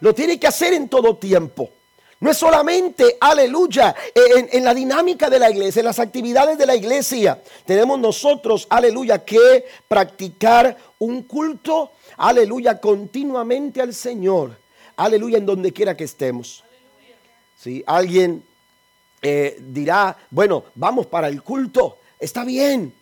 Lo 0.00 0.14
tiene 0.14 0.38
que 0.38 0.46
hacer 0.46 0.72
en 0.74 0.88
todo 0.88 1.16
tiempo. 1.16 1.70
No 2.18 2.30
es 2.30 2.38
solamente, 2.38 3.18
aleluya, 3.20 3.94
en, 4.14 4.64
la 4.64 4.72
dinámica 4.72 5.28
de 5.28 5.38
la 5.38 5.50
iglesia, 5.50 5.80
en 5.80 5.86
las 5.86 5.98
actividades 5.98 6.56
de 6.56 6.64
la 6.64 6.74
iglesia. 6.74 7.42
Tenemos 7.66 7.98
nosotros, 7.98 8.66
aleluya, 8.70 9.22
que 9.22 9.66
practicar 9.86 10.76
un 10.98 11.24
culto, 11.24 11.92
aleluya, 12.16 12.80
continuamente 12.80 13.82
al 13.82 13.92
Señor. 13.92 14.56
Aleluya, 14.96 15.36
en 15.36 15.44
donde 15.44 15.72
quiera 15.74 15.94
que 15.94 16.04
estemos. 16.04 16.64
Si 17.58 17.84
alguien 17.86 18.42
eh, 19.20 19.58
dirá, 19.60 20.16
bueno, 20.30 20.64
vamos 20.74 21.06
para 21.06 21.28
el 21.28 21.42
culto, 21.42 21.98
está 22.18 22.44
bien. 22.44 22.94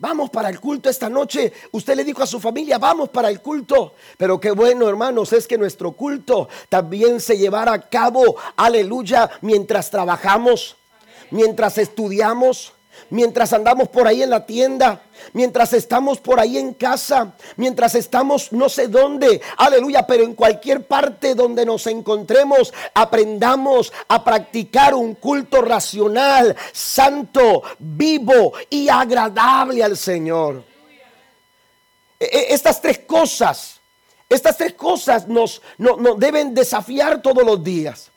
Vamos 0.00 0.30
para 0.30 0.48
el 0.48 0.60
culto 0.60 0.88
esta 0.88 1.08
noche. 1.08 1.52
Usted 1.72 1.96
le 1.96 2.04
dijo 2.04 2.22
a 2.22 2.26
su 2.26 2.38
familia, 2.38 2.78
vamos 2.78 3.08
para 3.08 3.28
el 3.30 3.40
culto. 3.40 3.94
Pero 4.16 4.38
qué 4.38 4.52
bueno, 4.52 4.88
hermanos, 4.88 5.32
es 5.32 5.48
que 5.48 5.58
nuestro 5.58 5.92
culto 5.92 6.48
también 6.68 7.20
se 7.20 7.36
llevará 7.36 7.72
a 7.72 7.88
cabo, 7.88 8.36
aleluya, 8.56 9.28
mientras 9.40 9.90
trabajamos, 9.90 10.76
mientras 11.32 11.78
estudiamos, 11.78 12.74
mientras 13.10 13.52
andamos 13.52 13.88
por 13.88 14.06
ahí 14.06 14.22
en 14.22 14.30
la 14.30 14.46
tienda, 14.46 15.02
mientras 15.32 15.72
estamos 15.72 16.18
por 16.18 16.40
ahí 16.40 16.58
en 16.58 16.74
casa, 16.74 17.34
mientras 17.56 17.94
estamos 17.94 18.52
no 18.52 18.68
sé 18.68 18.88
dónde, 18.88 19.40
aleluya, 19.56 20.06
pero 20.06 20.24
en 20.24 20.34
cualquier 20.34 20.86
parte 20.86 21.34
donde 21.34 21.64
nos 21.64 21.86
encontremos, 21.86 22.72
aprendamos 22.94 23.92
a 24.08 24.24
practicar 24.24 24.94
un 24.94 25.14
culto 25.14 25.62
racional, 25.62 26.56
santo, 26.72 27.62
vivo 27.78 28.52
y 28.70 28.88
agradable 28.88 29.82
al 29.82 29.96
Señor. 29.96 30.64
E, 32.20 32.24
e, 32.24 32.54
estas 32.54 32.80
tres 32.80 33.00
cosas, 33.00 33.80
estas 34.28 34.56
tres 34.56 34.74
cosas 34.74 35.28
nos, 35.28 35.62
nos 35.78 36.18
deben 36.18 36.54
desafiar 36.54 37.22
todos 37.22 37.44
los 37.44 37.62
días. 37.62 38.10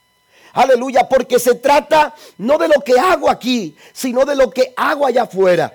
Aleluya, 0.54 1.08
porque 1.08 1.40
se 1.40 1.56
trata 1.56 2.14
no 2.38 2.58
de 2.58 2.68
lo 2.68 2.82
que 2.82 3.00
hago 3.00 3.30
aquí, 3.30 3.76
sino 3.94 4.26
de 4.26 4.36
lo 4.36 4.50
que 4.50 4.74
hago 4.76 5.06
allá 5.06 5.24
afuera. 5.24 5.74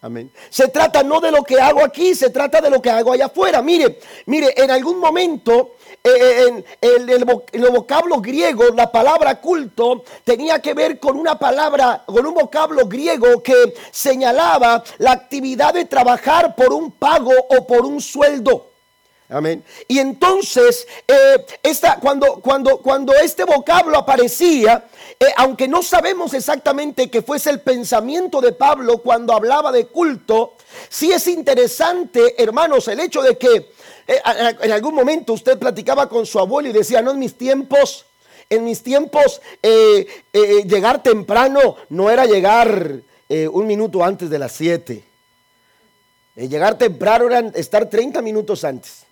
Amén. 0.00 0.30
Se 0.48 0.68
trata 0.68 1.02
no 1.02 1.20
de 1.20 1.32
lo 1.32 1.42
que 1.42 1.60
hago 1.60 1.82
aquí, 1.84 2.14
se 2.14 2.30
trata 2.30 2.60
de 2.60 2.70
lo 2.70 2.80
que 2.80 2.88
hago 2.88 3.12
allá 3.12 3.26
afuera. 3.26 3.60
Mire, 3.62 3.98
mire, 4.26 4.54
en 4.56 4.70
algún 4.70 5.00
momento 5.00 5.72
eh, 6.04 6.46
en, 6.46 6.64
el, 6.80 7.26
los 7.60 7.70
vocablos 7.72 8.22
griegos, 8.22 8.74
la 8.76 8.92
palabra 8.92 9.40
culto 9.40 10.04
tenía 10.22 10.60
que 10.60 10.72
ver 10.72 11.00
con 11.00 11.16
una 11.16 11.36
palabra, 11.36 12.04
con 12.06 12.24
un 12.24 12.34
vocablo 12.34 12.86
griego 12.86 13.42
que 13.42 13.74
señalaba 13.90 14.84
la 14.98 15.12
actividad 15.12 15.74
de 15.74 15.86
trabajar 15.86 16.54
por 16.54 16.72
un 16.72 16.92
pago 16.92 17.32
o 17.50 17.66
por 17.66 17.84
un 17.84 18.00
sueldo. 18.00 18.66
Amén. 19.30 19.62
Y 19.86 19.98
entonces, 19.98 20.86
eh, 21.06 21.44
esta, 21.62 22.00
cuando, 22.00 22.36
cuando, 22.40 22.78
cuando 22.78 23.12
este 23.12 23.44
vocablo 23.44 23.98
aparecía, 23.98 24.86
eh, 25.20 25.26
aunque 25.36 25.68
no 25.68 25.82
sabemos 25.82 26.32
exactamente 26.32 27.10
qué 27.10 27.20
fuese 27.20 27.50
el 27.50 27.60
pensamiento 27.60 28.40
de 28.40 28.52
Pablo 28.52 28.98
cuando 28.98 29.34
hablaba 29.34 29.70
de 29.70 29.86
culto, 29.86 30.54
sí 30.88 31.12
es 31.12 31.26
interesante, 31.28 32.42
hermanos, 32.42 32.88
el 32.88 33.00
hecho 33.00 33.20
de 33.20 33.36
que 33.36 33.70
eh, 34.06 34.20
en 34.62 34.72
algún 34.72 34.94
momento 34.94 35.34
usted 35.34 35.58
platicaba 35.58 36.08
con 36.08 36.24
su 36.24 36.38
abuelo 36.38 36.70
y 36.70 36.72
decía, 36.72 37.02
no 37.02 37.10
en 37.10 37.18
mis 37.18 37.36
tiempos, 37.36 38.06
en 38.48 38.64
mis 38.64 38.82
tiempos 38.82 39.42
llegar 39.62 41.02
temprano 41.02 41.76
no 41.90 42.08
era 42.08 42.24
llegar 42.24 43.02
un 43.28 43.66
minuto 43.66 44.02
antes 44.02 44.30
de 44.30 44.38
las 44.38 44.52
7. 44.52 45.04
llegar 46.36 46.78
temprano 46.78 47.26
era 47.26 47.40
estar 47.54 47.90
30 47.90 48.22
minutos 48.22 48.64
antes. 48.64 49.07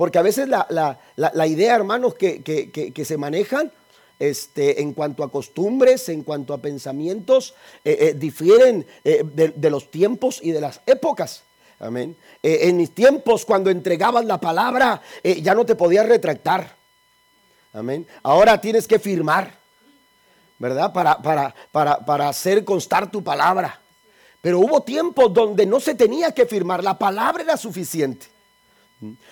Porque 0.00 0.18
a 0.18 0.22
veces 0.22 0.48
la, 0.48 1.46
idea, 1.46 1.74
hermanos, 1.74 2.14
que, 2.14 3.04
se 3.04 3.18
manejan 3.18 3.70
este, 4.18 4.80
en 4.80 4.94
cuanto 4.94 5.22
a 5.22 5.30
costumbres, 5.30 6.08
en 6.08 6.22
cuanto 6.22 6.54
a 6.54 6.62
pensamientos, 6.62 7.52
eh, 7.84 7.98
eh, 8.00 8.14
difieren 8.16 8.86
eh, 9.04 9.22
de, 9.22 9.68
los 9.70 9.90
tiempos 9.90 10.40
y 10.42 10.52
de 10.52 10.62
las 10.62 10.80
épocas. 10.86 11.42
Amén. 11.80 12.16
en 12.42 12.78
mis 12.78 12.94
tiempos, 12.94 13.44
cuando 13.44 13.68
entregabas 13.68 14.24
la 14.24 14.40
palabra, 14.40 15.02
ya 15.22 15.54
no 15.54 15.66
te 15.66 15.74
podías 15.74 16.08
retractar. 16.08 16.74
Amén. 17.74 18.06
Ahora 18.22 18.58
tienes 18.58 18.88
que 18.88 18.98
firmar, 18.98 19.52
¿verdad? 20.58 20.94
Para, 20.94 21.20
para, 21.20 21.54
para, 21.70 21.98
para 21.98 22.30
hacer 22.30 22.64
constar 22.64 23.10
tu 23.10 23.22
palabra. 23.22 23.78
Pero 24.40 24.60
hubo 24.60 24.80
tiempos 24.80 25.30
donde 25.34 25.66
no 25.66 25.78
se 25.78 25.94
tenía 25.94 26.32
que 26.32 26.46
firmar, 26.46 26.82
la 26.82 26.98
palabra 26.98 27.42
era 27.42 27.58
suficiente. 27.58 28.29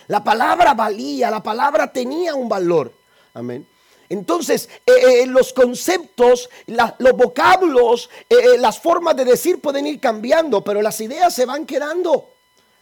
La 0.07 0.25
palabra 0.25 0.75
valía, 0.75 1.31
la 1.31 1.43
palabra 1.43 1.93
tenía 1.93 2.35
un 2.35 2.49
valor. 2.49 2.93
Amén. 3.35 3.67
Entonces, 4.09 4.69
eh, 4.87 4.93
eh, 5.23 5.27
los 5.27 5.53
conceptos, 5.53 6.49
los 6.67 7.13
vocablos, 7.13 8.09
eh, 8.29 8.57
las 8.59 8.81
formas 8.81 9.17
de 9.17 9.25
decir 9.25 9.61
pueden 9.61 9.87
ir 9.87 10.01
cambiando, 10.01 10.65
pero 10.65 10.81
las 10.81 11.01
ideas 11.01 11.35
se 11.35 11.45
van 11.45 11.67
quedando. 11.67 12.31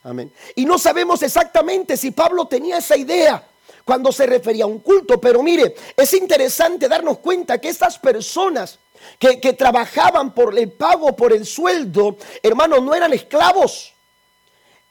Amén. 0.04 0.32
Y 0.54 0.64
no 0.64 0.78
sabemos 0.78 1.22
exactamente 1.22 1.96
si 1.96 2.12
Pablo 2.12 2.46
tenía 2.46 2.78
esa 2.78 2.96
idea 2.96 3.44
cuando 3.84 4.12
se 4.12 4.26
refería 4.26 4.64
a 4.64 4.68
un 4.68 4.78
culto, 4.78 5.20
pero 5.20 5.42
mire, 5.42 5.74
es 5.96 6.12
interesante 6.14 6.88
darnos 6.88 7.18
cuenta 7.18 7.58
que 7.58 7.68
estas 7.68 7.98
personas 7.98 8.78
que, 9.18 9.40
que 9.40 9.52
trabajaban 9.52 10.32
por 10.32 10.56
el 10.56 10.70
pago, 10.70 11.14
por 11.16 11.32
el 11.32 11.44
sueldo, 11.44 12.16
hermanos, 12.42 12.82
no 12.82 12.94
eran 12.94 13.12
esclavos. 13.12 13.95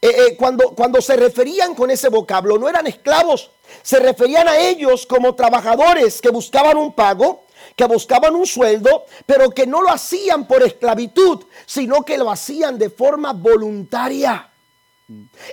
Eh, 0.09 0.35
cuando, 0.37 0.71
cuando 0.71 1.01
se 1.01 1.15
referían 1.15 1.75
con 1.75 1.89
ese 1.91 2.09
vocablo, 2.09 2.57
no 2.57 2.67
eran 2.67 2.87
esclavos, 2.87 3.51
se 3.81 3.99
referían 3.99 4.47
a 4.47 4.57
ellos 4.57 5.05
como 5.05 5.35
trabajadores 5.35 6.21
que 6.21 6.29
buscaban 6.29 6.77
un 6.77 6.93
pago, 6.93 7.43
que 7.75 7.85
buscaban 7.85 8.35
un 8.35 8.45
sueldo, 8.45 9.05
pero 9.25 9.49
que 9.51 9.65
no 9.65 9.81
lo 9.81 9.89
hacían 9.89 10.47
por 10.47 10.63
esclavitud, 10.63 11.43
sino 11.65 12.03
que 12.03 12.17
lo 12.17 12.29
hacían 12.29 12.77
de 12.77 12.89
forma 12.89 13.33
voluntaria. 13.33 14.49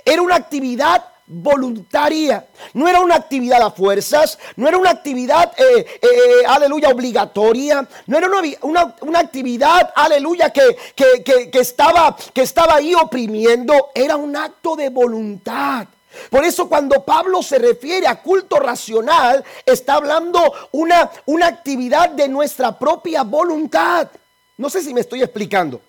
Era 0.05 0.21
una 0.21 0.35
actividad 0.35 1.12
voluntaria. 1.33 2.45
No 2.73 2.87
era 2.87 2.99
una 2.99 3.15
actividad 3.15 3.61
a 3.61 3.71
fuerzas, 3.71 4.37
no 4.55 4.67
era 4.67 4.77
una 4.77 4.91
actividad, 4.91 5.51
eh, 5.57 5.79
eh, 5.79 5.99
eh, 6.01 6.45
aleluya, 6.47 6.89
obligatoria, 6.89 7.87
no 8.07 8.17
era 8.17 8.29
una, 8.61 9.19
actividad, 9.19 9.91
aleluya, 9.95 10.51
que, 10.51 10.75
que, 10.95 11.59
estaba, 11.59 12.15
que 12.33 12.41
estaba 12.41 12.75
ahí 12.75 12.93
oprimiendo, 12.93 13.89
era 13.93 14.15
un 14.15 14.35
acto 14.35 14.75
de 14.75 14.89
voluntad. 14.89 15.87
Por 16.29 16.45
eso 16.45 16.69
cuando 16.69 17.03
Pablo 17.03 17.41
se 17.41 17.57
refiere 17.57 18.07
a 18.07 18.21
culto 18.21 18.59
racional, 18.59 19.43
está 19.65 19.95
hablando 19.95 20.53
una, 20.71 21.09
una 21.25 21.47
actividad 21.47 22.09
de 22.09 22.27
nuestra 22.27 22.77
propia 22.77 23.23
voluntad. 23.23 24.09
No 24.57 24.69
sé 24.69 24.83
si 24.83 24.93
me 24.93 25.01
estoy 25.01 25.23
explicando, 25.23 25.81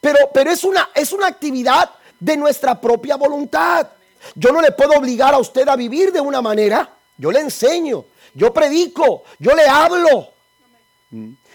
pero, 0.00 0.18
pero 0.34 0.50
es, 0.50 0.64
una, 0.64 0.88
es 0.94 1.12
una 1.12 1.28
actividad 1.28 1.90
de 2.18 2.36
nuestra 2.36 2.80
propia 2.80 3.16
voluntad. 3.16 3.88
Yo 4.34 4.52
no 4.52 4.60
le 4.60 4.72
puedo 4.72 4.92
obligar 4.92 5.34
a 5.34 5.38
usted 5.38 5.68
a 5.68 5.76
vivir 5.76 6.12
de 6.12 6.20
una 6.20 6.42
manera. 6.42 6.90
Yo 7.16 7.30
le 7.30 7.40
enseño, 7.40 8.04
yo 8.34 8.52
predico, 8.52 9.24
yo 9.38 9.54
le 9.54 9.66
hablo. 9.66 10.28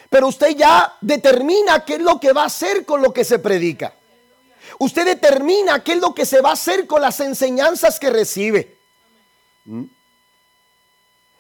Pero 0.10 0.28
usted 0.28 0.56
ya 0.56 0.98
determina 1.02 1.86
qué 1.86 1.96
es 1.96 2.02
lo 2.02 2.20
que 2.20 2.34
va 2.34 2.44
a 2.44 2.48
hacer 2.48 2.86
con 2.86 3.02
lo 3.02 3.14
que 3.14 3.24
se 3.24 3.40
predica. 3.40 3.94
Usted 4.80 5.06
determina 5.06 5.84
qué 5.84 5.94
es 5.94 6.00
lo 6.00 6.14
que 6.16 6.26
se 6.26 6.42
va 6.42 6.50
a 6.50 6.54
hacer 6.54 6.88
con 6.88 7.02
las 7.02 7.20
enseñanzas 7.20 8.00
que 8.00 8.10
recibe. 8.10 8.78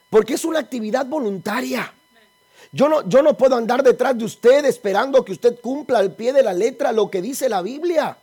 Porque 0.10 0.34
es 0.34 0.46
una 0.46 0.60
actividad 0.60 1.06
voluntaria. 1.06 1.94
Yo 2.72 2.88
no, 2.88 3.08
yo 3.08 3.22
no 3.22 3.36
puedo 3.36 3.56
andar 3.56 3.84
detrás 3.84 4.18
de 4.18 4.24
usted 4.24 4.66
esperando 4.66 5.26
que 5.26 5.34
usted 5.34 5.60
cumpla 5.60 6.00
al 6.00 6.16
pie 6.16 6.32
de 6.32 6.44
la 6.44 6.54
letra 6.54 6.92
lo 6.92 7.10
que 7.10 7.22
dice 7.22 7.50
la 7.50 7.62
Biblia 7.62 8.18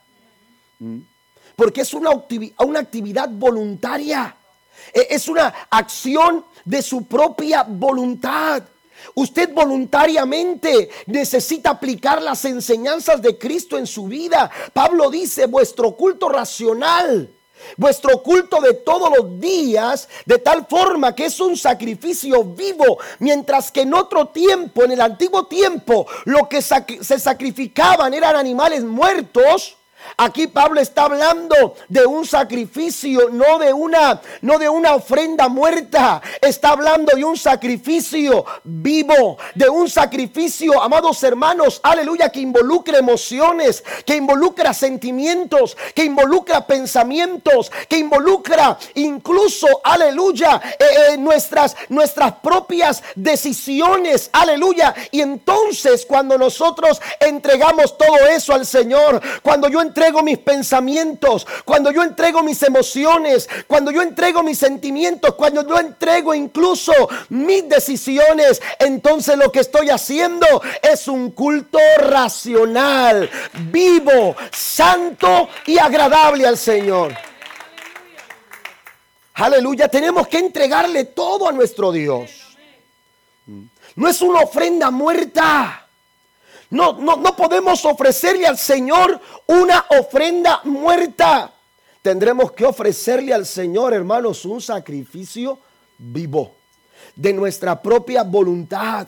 porque 1.59 1.81
es 1.81 1.93
una, 1.93 2.11
una 2.61 2.79
actividad 2.79 3.29
voluntaria. 3.29 4.37
E, 4.95 5.09
es 5.11 5.27
una 5.27 5.53
acción 5.69 6.45
de 6.65 6.81
su 6.83 7.07
propia 7.07 7.65
voluntad. 7.65 8.63
Usted 9.17 9.53
voluntariamente 9.53 10.89
necesita 11.07 11.71
aplicar 11.71 12.23
las 12.23 12.45
enseñanzas 12.45 13.21
de 13.21 13.37
Cristo 13.37 13.77
en 13.77 13.89
su 13.89 14.07
vida. 14.07 14.49
Pablo 14.73 15.11
dice, 15.11 15.47
vuestro 15.47 15.97
culto 15.97 16.29
racional, 16.29 17.29
vuestro 17.77 18.23
culto 18.23 18.61
de 18.61 18.75
todos 18.75 19.11
los 19.19 19.41
días, 19.41 20.09
de 20.27 20.39
tal 20.39 20.65
forma 20.65 21.13
que 21.13 21.25
es 21.25 21.41
un 21.41 21.57
sacrificio 21.57 22.45
vivo, 22.45 22.99
mientras 23.19 23.73
que 23.73 23.81
en 23.81 23.95
otro 23.95 24.29
tiempo, 24.29 24.85
en 24.85 24.93
el 24.93 25.01
antiguo 25.01 25.47
tiempo, 25.47 26.07
lo 26.25 26.49
que 26.49 26.63
se 26.63 27.19
sacrificaban 27.19 28.15
eran 28.15 28.37
animales 28.37 28.85
muertos. 28.85 29.78
Aquí 30.17 30.47
Pablo 30.47 30.81
está 30.81 31.05
hablando 31.05 31.75
de 31.89 32.07
un 32.07 32.27
sacrificio, 32.27 33.29
no 33.31 33.59
de 33.59 33.73
una 33.73 34.21
no 34.43 34.59
de 34.59 34.69
una 34.69 34.95
ofrenda 34.95 35.49
muerta, 35.49 36.23
está 36.41 36.71
hablando 36.71 37.15
de 37.15 37.25
un 37.25 37.37
sacrificio 37.37 38.45
vivo, 38.65 39.39
de 39.55 39.69
un 39.69 39.89
sacrificio, 39.89 40.81
amados 40.83 41.23
hermanos, 41.23 41.81
aleluya, 41.83 42.31
que 42.31 42.41
involucra 42.41 42.99
emociones, 42.99 43.85
que 44.05 44.17
involucra 44.17 44.73
sentimientos, 44.73 45.77
que 45.95 46.05
involucra 46.05 46.67
pensamientos, 46.67 47.71
que 47.89 47.99
involucra 47.99 48.79
incluso, 48.95 49.67
aleluya, 49.85 50.61
eh, 50.79 50.85
eh, 51.13 51.17
nuestras 51.19 51.77
nuestras 51.89 52.35
propias 52.37 53.03
decisiones, 53.15 54.31
aleluya. 54.33 54.95
Y 55.11 55.21
entonces 55.21 56.07
cuando 56.07 56.39
nosotros 56.39 57.01
entregamos 57.21 57.97
todo 57.97 58.27
eso 58.29 58.55
al 58.55 58.67
Señor, 58.67 59.21
cuando 59.43 59.69
yo 59.69 59.81
entrego 59.81 59.98
mis 60.23 60.39
pensamientos, 60.39 61.47
cuando 61.65 61.91
yo 61.91 62.03
entrego 62.03 62.43
mis 62.43 62.63
emociones, 62.63 63.49
cuando 63.67 63.91
yo 63.91 64.03
entrego 64.03 64.43
mis 64.43 64.59
sentimientos, 64.59 65.35
cuando 65.35 65.67
yo 65.67 65.79
entrego 65.79 66.35
incluso 66.35 66.93
mis 67.29 67.69
decisiones, 67.69 68.61
entonces 68.79 69.37
lo 69.37 69.51
que 69.53 69.61
estoy 69.61 69.91
haciendo 69.91 70.47
es 70.83 71.09
un 71.09 71.31
culto 71.31 71.79
racional, 71.99 73.29
vivo, 73.71 74.37
santo 74.53 75.49
y 75.67 75.79
agradable 75.79 76.47
al 76.47 76.57
Señor. 76.57 77.15
Aleluya, 79.35 79.89
tenemos 79.89 80.27
que 80.27 80.39
entregarle 80.39 81.05
todo 81.05 81.49
a 81.49 81.53
nuestro 81.53 81.93
Dios. 81.93 82.57
No 83.95 84.09
es 84.09 84.21
una 84.21 84.41
ofrenda 84.41 84.91
muerta. 84.91 85.88
No, 86.71 86.93
no, 86.93 87.17
no 87.17 87.35
podemos 87.35 87.85
ofrecerle 87.85 88.47
al 88.47 88.59
Señor 88.59 89.21
una 89.47 89.87
ofrenda 89.99 90.61
muerta. 90.65 91.51
Tendremos 92.03 92.53
que 92.53 92.65
ofrecerle 92.65 93.33
al 93.33 93.47
Señor, 93.47 93.95
hermanos, 93.95 94.45
un 94.45 94.61
sacrificio 94.61 95.59
vivo 95.99 96.55
de 97.17 97.33
nuestra 97.33 97.81
propia 97.81 98.23
voluntad, 98.23 99.07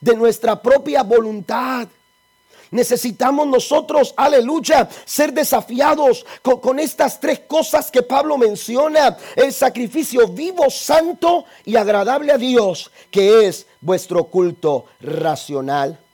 de 0.00 0.16
nuestra 0.16 0.60
propia 0.60 1.02
voluntad. 1.02 1.88
Necesitamos 2.70 3.46
nosotros, 3.46 4.12
aleluya, 4.16 4.88
ser 5.04 5.32
desafiados 5.32 6.24
con, 6.42 6.60
con, 6.60 6.80
estas 6.80 7.20
tres 7.20 7.40
cosas 7.40 7.90
que 7.90 8.02
Pablo 8.02 8.38
menciona. 8.38 9.16
El 9.36 9.52
sacrificio 9.52 10.26
vivo, 10.28 10.68
santo 10.70 11.44
y 11.64 11.76
agradable 11.76 12.32
a 12.32 12.38
Dios, 12.38 12.90
que 13.10 13.46
es 13.46 13.66
vuestro 13.80 14.24
culto 14.24 14.86
racional. 15.00 16.05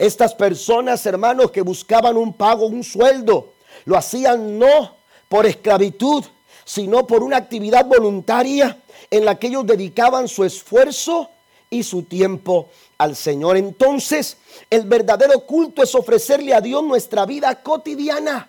Estas 0.00 0.34
personas, 0.34 1.04
hermanos, 1.04 1.50
que 1.50 1.60
buscaban 1.60 2.16
un 2.16 2.32
pago, 2.32 2.64
un 2.64 2.82
sueldo, 2.82 3.52
lo 3.84 3.98
hacían 3.98 4.58
no 4.58 4.96
por 5.28 5.44
esclavitud, 5.44 6.24
sino 6.64 7.06
por 7.06 7.22
una 7.22 7.36
actividad 7.36 7.84
voluntaria 7.84 8.78
en 9.10 9.26
la 9.26 9.38
que 9.38 9.48
ellos 9.48 9.66
dedicaban 9.66 10.26
su 10.26 10.42
esfuerzo 10.42 11.28
y 11.68 11.82
su 11.82 12.04
tiempo 12.04 12.70
al 12.96 13.14
Señor. 13.14 13.58
Entonces, 13.58 14.38
el 14.70 14.86
verdadero 14.86 15.40
culto 15.40 15.82
es 15.82 15.94
ofrecerle 15.94 16.54
a 16.54 16.62
Dios 16.62 16.82
nuestra 16.82 17.26
vida 17.26 17.62
cotidiana, 17.62 18.48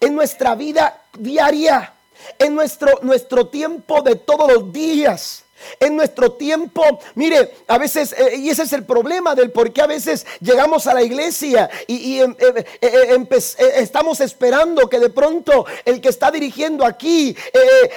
en 0.00 0.16
nuestra 0.16 0.56
vida 0.56 1.00
diaria, 1.16 1.94
en 2.40 2.56
nuestro, 2.56 2.98
nuestro 3.02 3.46
tiempo 3.46 4.02
de 4.02 4.16
todos 4.16 4.52
los 4.52 4.72
días. 4.72 5.44
En 5.80 5.96
nuestro 5.96 6.32
tiempo, 6.32 6.82
mire, 7.14 7.54
a 7.66 7.78
veces, 7.78 8.14
eh, 8.16 8.36
y 8.36 8.50
ese 8.50 8.62
es 8.62 8.72
el 8.72 8.84
problema 8.84 9.34
del 9.34 9.50
por 9.50 9.72
qué 9.72 9.82
a 9.82 9.86
veces 9.86 10.26
llegamos 10.40 10.86
a 10.86 10.94
la 10.94 11.02
iglesia 11.02 11.68
y, 11.86 12.20
em, 12.20 12.34
eh, 12.38 12.64
eh, 12.80 13.72
estamos 13.76 14.20
esperando 14.20 14.88
que 14.88 14.98
de 14.98 15.10
pronto 15.10 15.66
el 15.84 16.00
que 16.00 16.08
está 16.08 16.30
dirigiendo 16.30 16.84
aquí 16.84 17.36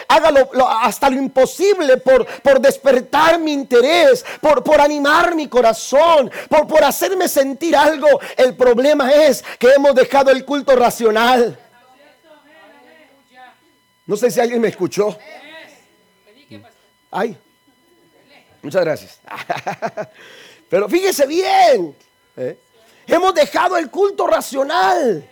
haga 0.08 0.32
hasta 0.82 1.10
lo 1.10 1.18
imposible 1.18 1.98
por, 1.98 2.26
por 2.42 2.60
despertar 2.60 3.40
mi 3.40 3.54
interés, 3.54 4.26
por, 4.42 4.64
por 4.64 4.82
animar 4.82 5.36
mi 5.36 5.48
corazón, 5.48 6.32
por, 6.50 6.68
por 6.68 6.84
hacerme 6.84 7.28
sentir 7.28 7.76
algo. 7.76 8.08
El 8.38 8.56
problema 8.56 9.12
es 9.12 9.44
que 9.60 9.70
hemos 9.70 9.96
dejado 9.96 10.32
el 10.32 10.46
culto 10.46 10.76
racional. 10.76 11.60
No 14.06 14.16
sé 14.16 14.30
si 14.30 14.40
alguien 14.40 14.62
me 14.62 14.68
escuchó. 14.68 15.18
Ay. 17.12 17.38
Muchas 18.66 18.84
gracias. 18.84 19.20
Pero 20.70 20.90
fíjese 20.90 21.28
bien, 21.28 21.96
¿eh? 22.36 22.58
hemos 23.06 23.32
dejado 23.36 23.78
el 23.78 23.92
culto 23.92 24.26
racional. 24.26 25.24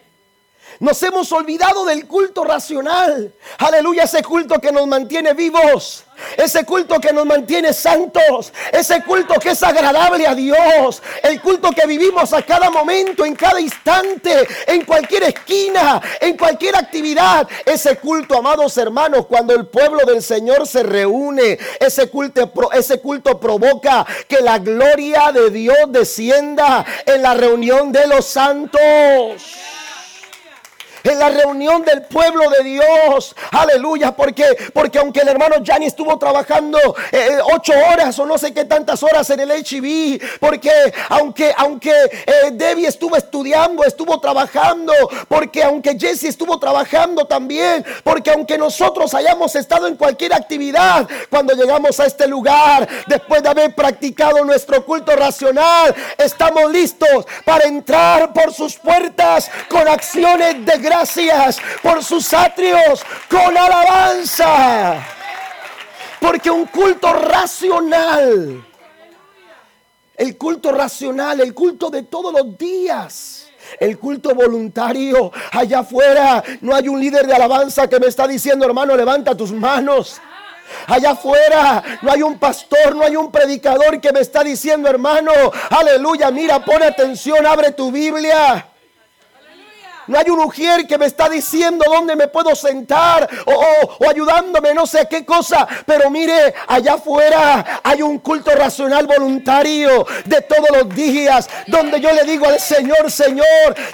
Nos 0.79 1.01
hemos 1.03 1.31
olvidado 1.31 1.85
del 1.85 2.07
culto 2.07 2.43
racional. 2.43 3.31
Aleluya, 3.59 4.03
ese 4.03 4.23
culto 4.23 4.59
que 4.59 4.71
nos 4.71 4.87
mantiene 4.87 5.33
vivos. 5.33 6.03
Ese 6.37 6.63
culto 6.63 6.99
que 6.99 7.11
nos 7.13 7.25
mantiene 7.25 7.73
santos. 7.73 8.53
Ese 8.71 9.03
culto 9.03 9.35
que 9.35 9.51
es 9.51 9.63
agradable 9.63 10.27
a 10.27 10.35
Dios. 10.35 11.01
El 11.21 11.41
culto 11.41 11.71
que 11.71 11.85
vivimos 11.85 12.33
a 12.33 12.41
cada 12.41 12.69
momento, 12.69 13.25
en 13.25 13.35
cada 13.35 13.59
instante, 13.59 14.47
en 14.67 14.85
cualquier 14.85 15.23
esquina, 15.23 16.01
en 16.19 16.37
cualquier 16.37 16.75
actividad. 16.75 17.47
Ese 17.65 17.97
culto, 17.97 18.37
amados 18.37 18.77
hermanos, 18.77 19.25
cuando 19.27 19.53
el 19.55 19.67
pueblo 19.67 20.05
del 20.05 20.21
Señor 20.21 20.67
se 20.67 20.83
reúne, 20.83 21.57
ese 21.79 22.09
culto, 22.09 22.51
ese 22.73 22.99
culto 22.99 23.39
provoca 23.39 24.05
que 24.27 24.41
la 24.41 24.59
gloria 24.59 25.31
de 25.31 25.49
Dios 25.49 25.77
descienda 25.89 26.85
en 27.05 27.21
la 27.21 27.33
reunión 27.33 27.91
de 27.91 28.07
los 28.07 28.25
santos. 28.25 29.43
En 31.03 31.19
la 31.19 31.29
reunión 31.29 31.83
del 31.83 32.03
pueblo 32.03 32.49
de 32.49 32.63
Dios. 32.63 33.35
Aleluya, 33.51 34.15
porque 34.15 34.45
porque 34.73 34.99
aunque 34.99 35.21
el 35.21 35.27
hermano 35.27 35.57
Gianni 35.61 35.85
estuvo 35.85 36.17
trabajando 36.17 36.77
eh, 37.11 37.37
ocho 37.53 37.73
horas 37.91 38.17
o 38.19 38.25
no 38.25 38.37
sé 38.37 38.53
qué 38.53 38.65
tantas 38.65 39.03
horas 39.03 39.29
en 39.29 39.41
el 39.41 39.51
HIV, 39.51 40.21
porque 40.39 40.71
aunque 41.09 41.53
aunque 41.57 41.91
eh, 41.91 42.51
Debbie 42.51 42.87
estuvo 42.87 43.15
estudiando, 43.15 43.83
estuvo 43.83 44.19
trabajando, 44.19 44.93
porque 45.27 45.63
aunque 45.63 45.97
Jesse 45.99 46.25
estuvo 46.25 46.57
trabajando 46.59 47.25
también, 47.25 47.85
porque 48.03 48.31
aunque 48.31 48.57
nosotros 48.57 49.13
hayamos 49.13 49.55
estado 49.55 49.87
en 49.87 49.95
cualquier 49.95 50.33
actividad, 50.33 51.07
cuando 51.29 51.53
llegamos 51.53 51.99
a 51.99 52.05
este 52.05 52.27
lugar, 52.27 52.87
después 53.07 53.43
de 53.43 53.49
haber 53.49 53.75
practicado 53.75 54.43
nuestro 54.45 54.85
culto 54.85 55.15
racional, 55.15 55.93
estamos 56.17 56.71
listos 56.71 57.25
para 57.45 57.65
entrar 57.65 58.33
por 58.33 58.53
sus 58.53 58.75
puertas 58.75 59.49
con 59.69 59.87
acciones 59.87 60.65
de 60.65 60.77
gracias, 60.93 61.59
por 61.81 62.03
sus 62.03 62.33
atrios 62.33 63.03
con 63.29 63.57
alabanza. 63.57 65.03
Porque 66.19 66.49
un 66.49 66.65
culto 66.67 67.11
racional, 67.11 68.63
el 70.15 70.37
culto 70.37 70.71
racional, 70.71 71.41
el 71.41 71.53
culto 71.53 71.89
de 71.89 72.03
todos 72.03 72.31
los 72.31 72.57
días, 72.57 73.47
el 73.79 73.97
culto 73.97 74.35
voluntario 74.35 75.31
allá 75.51 75.79
afuera, 75.79 76.43
no 76.61 76.75
hay 76.75 76.87
un 76.87 76.99
líder 76.99 77.25
de 77.25 77.33
alabanza 77.33 77.87
que 77.87 77.99
me 77.99 78.07
está 78.07 78.27
diciendo, 78.27 78.65
hermano, 78.65 78.95
levanta 78.95 79.35
tus 79.35 79.51
manos. 79.51 80.21
Allá 80.87 81.11
afuera 81.11 81.83
no 82.01 82.11
hay 82.11 82.21
un 82.21 82.39
pastor, 82.39 82.95
no 82.95 83.03
hay 83.03 83.15
un 83.15 83.31
predicador 83.31 83.99
que 83.99 84.13
me 84.13 84.21
está 84.21 84.43
diciendo, 84.43 84.89
hermano, 84.89 85.31
aleluya, 85.69 86.31
mira, 86.31 86.63
pon 86.63 86.81
atención, 86.83 87.45
abre 87.45 87.71
tu 87.71 87.91
Biblia. 87.91 88.72
No 90.07 90.17
hay 90.19 90.29
un 90.29 90.43
mujer 90.43 90.85
que 90.85 90.97
me 90.97 91.05
está 91.05 91.29
diciendo 91.29 91.85
dónde 91.87 92.15
me 92.15 92.27
puedo 92.27 92.53
sentar 92.55 93.29
o, 93.45 94.09
ayudándome 94.09 94.73
no 94.73 94.85
sé 94.85 95.07
qué 95.09 95.25
cosa. 95.25 95.67
Pero 95.85 96.09
mire, 96.09 96.53
allá 96.67 96.93
afuera 96.93 97.81
hay 97.83 98.01
un 98.01 98.19
culto 98.19 98.51
racional 98.51 99.07
voluntario 99.07 100.05
de 100.25 100.41
todos 100.41 100.69
los 100.71 100.95
días 100.95 101.49
donde 101.67 102.01
yo 102.01 102.11
le 102.11 102.23
digo 102.23 102.45
al 102.45 102.59
Señor, 102.59 103.09
Señor, 103.09 103.45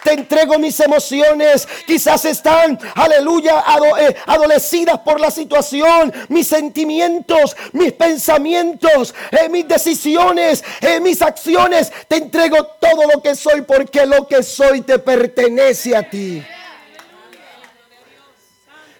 te 0.04 0.14
entrego 0.14 0.58
mis 0.58 0.80
emociones. 0.80 1.68
Quizás 1.86 2.26
están, 2.26 2.80
aleluya, 2.96 3.64
eh, 4.00 4.16
adolecidas 4.26 5.00
por 5.00 5.20
la 5.20 5.30
situación, 5.30 6.12
mis 6.30 6.48
sentimientos, 6.48 7.56
mis 7.74 7.94
pensamientos, 7.94 9.14
eh, 9.32 9.50
mis 9.50 9.68
decisiones, 9.68 10.64
eh, 10.82 11.00
mis 11.00 11.22
acciones. 11.22 11.92
Te 12.08 12.18
entrego 12.18 12.66
todo 12.80 13.04
lo 13.14 13.22
que 13.22 13.36
soy 13.36 13.62
porque 13.62 14.06
lo 14.06 14.28
que 14.28 14.42
soy 14.42 14.82
te 14.82 14.98
pertenece 14.98 15.96
ti. 16.08 16.44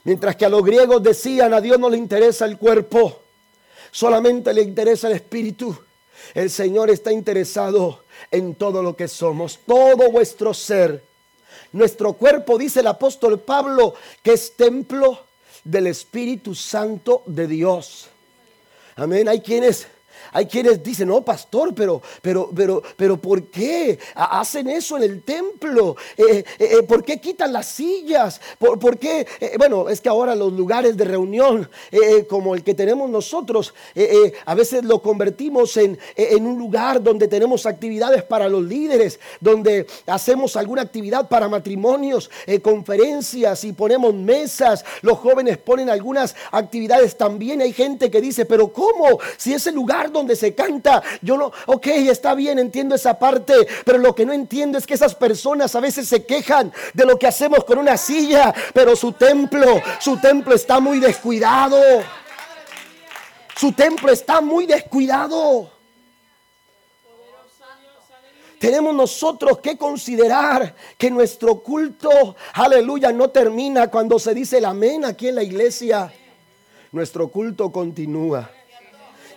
Mientras 0.04 0.36
que 0.36 0.46
a 0.46 0.50
los 0.50 0.64
griegos 0.64 1.04
decían, 1.04 1.54
a 1.54 1.62
Dios 1.62 1.78
no 1.78 1.90
le 1.90 1.98
interesa 1.98 2.46
el 2.46 2.58
cuerpo, 2.58 3.22
solamente 3.92 4.54
le 4.54 4.62
interesa 4.62 5.08
el 5.08 5.14
espíritu. 5.14 5.78
El 6.34 6.50
Señor 6.50 6.90
está 6.90 7.12
interesado 7.12 8.04
en 8.32 8.56
todo 8.56 8.82
lo 8.82 8.96
que 8.96 9.08
somos, 9.08 9.60
todo 9.66 10.12
vuestro 10.12 10.54
ser. 10.54 11.04
Nuestro 11.72 12.14
cuerpo, 12.14 12.58
dice 12.58 12.80
el 12.80 12.88
apóstol 12.88 13.40
Pablo, 13.40 13.94
que 14.24 14.34
es 14.34 14.56
templo 14.56 15.20
del 15.64 15.88
Espíritu 15.88 16.56
Santo 16.56 17.24
de 17.26 17.48
Dios. 17.48 18.08
Amén. 18.96 19.28
Hay 19.28 19.42
quienes 19.42 19.88
hay 20.32 20.46
quienes 20.46 20.84
dicen, 20.84 21.08
no, 21.08 21.22
pastor, 21.22 21.74
pero, 21.74 22.02
pero, 22.22 22.50
pero, 22.56 22.82
pero, 22.96 23.18
¿por 23.18 23.44
qué 23.46 23.98
hacen 24.16 24.68
eso 24.68 24.98
en 24.98 25.04
el 25.04 25.24
templo? 25.24 25.96
Eh, 26.18 26.44
eh, 26.60 26.70
eh, 26.80 26.84
¿Por 26.84 27.04
qué 27.04 27.20
quitan 27.20 27.54
las 27.54 27.68
sillas? 27.68 28.40
¿Por, 28.58 28.98
qué? 28.98 29.26
bueno, 29.58 29.90
es 29.90 30.02
que 30.02 30.10
ahora 30.10 30.36
los 30.36 30.54
lugares 30.54 30.96
de 30.98 31.06
reunión, 31.06 31.70
como 32.30 32.56
el 32.56 32.64
que 32.64 32.74
tenemos 32.74 33.10
nosotros, 33.10 33.74
a 34.46 34.56
veces 34.56 34.84
lo 34.84 35.02
convertimos 35.02 35.76
en, 35.78 35.98
en 36.16 36.46
un 36.46 36.58
lugar 36.58 37.02
donde 37.02 37.28
tenemos 37.28 37.66
actividades 37.66 38.24
para 38.24 38.50
los 38.50 38.64
líderes, 38.64 39.20
donde 39.40 39.88
hacemos 40.06 40.56
alguna 40.56 40.82
actividad 40.82 41.28
para 41.28 41.48
matrimonios, 41.48 42.30
conferencias 42.62 43.64
y 43.64 43.74
ponemos 43.74 44.14
mesas. 44.14 44.86
Los 45.02 45.18
jóvenes 45.18 45.58
ponen 45.58 45.90
algunas 45.90 46.36
actividades 46.52 47.18
también. 47.18 47.62
Hay 47.62 47.74
gente 47.74 48.12
que 48.12 48.22
dice, 48.22 48.46
pero 48.46 48.72
¿cómo? 48.72 49.20
Si 49.38 49.54
ese 49.54 49.72
lugar 49.72 50.12
donde 50.12 50.19
se 50.36 50.56
canta. 50.56 51.02
Yo 51.22 51.38
no, 51.38 51.52
ok, 51.66 51.88
está 51.88 52.36
bien, 52.36 52.60
entiendo 52.60 52.96
esa 52.96 53.18
parte, 53.18 53.54
pero 53.86 53.98
lo 53.98 54.14
que 54.16 54.26
no 54.26 54.34
entiendo 54.34 54.78
es 54.78 54.86
que 54.86 54.94
esas 54.94 55.16
personas 55.16 55.76
a 55.76 55.80
veces 55.80 56.08
se 56.08 56.26
quejan 56.26 56.72
de 56.94 57.06
lo 57.06 57.18
que 57.18 57.28
hacemos 57.28 57.64
con 57.64 57.78
una 57.78 57.98
silla, 57.98 58.54
pero 58.74 58.96
su 58.96 59.14
templo, 59.14 59.82
su 60.00 60.18
templo 60.18 60.54
está 60.56 60.80
muy 60.80 61.00
descuidado. 61.00 61.80
Su 63.56 63.74
templo 63.74 64.12
está 64.12 64.40
muy 64.40 64.66
descuidado. 64.66 65.70
Tenemos 68.60 68.94
nosotros 68.94 69.60
que 69.60 69.78
considerar 69.78 70.76
que 70.98 71.10
nuestro 71.10 71.62
culto, 71.62 72.36
aleluya, 72.54 73.12
no 73.14 73.30
termina 73.30 73.90
cuando 73.90 74.20
se 74.20 74.34
dice 74.34 74.58
el 74.58 74.66
amén 74.66 75.06
aquí 75.06 75.30
en 75.30 75.36
la 75.36 75.44
iglesia. 75.44 76.14
Nuestro 76.92 77.30
culto 77.30 77.72
continúa. 77.72 78.50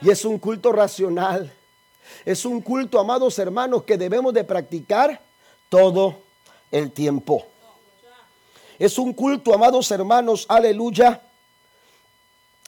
Y 0.02 0.10
es 0.10 0.24
un 0.24 0.38
culto 0.38 0.72
racional. 0.72 1.52
Es 2.24 2.44
un 2.44 2.60
culto, 2.60 2.98
amados 2.98 3.38
hermanos, 3.38 3.84
que 3.84 3.96
debemos 3.96 4.34
de 4.34 4.44
practicar 4.44 5.20
todo 5.68 6.16
el 6.70 6.90
tiempo. 6.90 7.46
Es 8.78 8.98
un 8.98 9.12
culto, 9.12 9.54
amados 9.54 9.90
hermanos, 9.90 10.44
aleluya, 10.48 11.22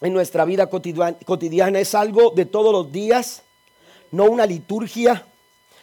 en 0.00 0.12
nuestra 0.12 0.44
vida 0.44 0.68
cotidiana. 0.68 1.80
Es 1.80 1.94
algo 1.94 2.30
de 2.30 2.46
todos 2.46 2.72
los 2.72 2.92
días, 2.92 3.42
no 4.10 4.24
una 4.24 4.46
liturgia. 4.46 5.26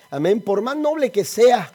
Amén. 0.09 0.41
Por 0.41 0.61
más 0.61 0.77
noble 0.77 1.11
que 1.11 1.25
sea 1.25 1.73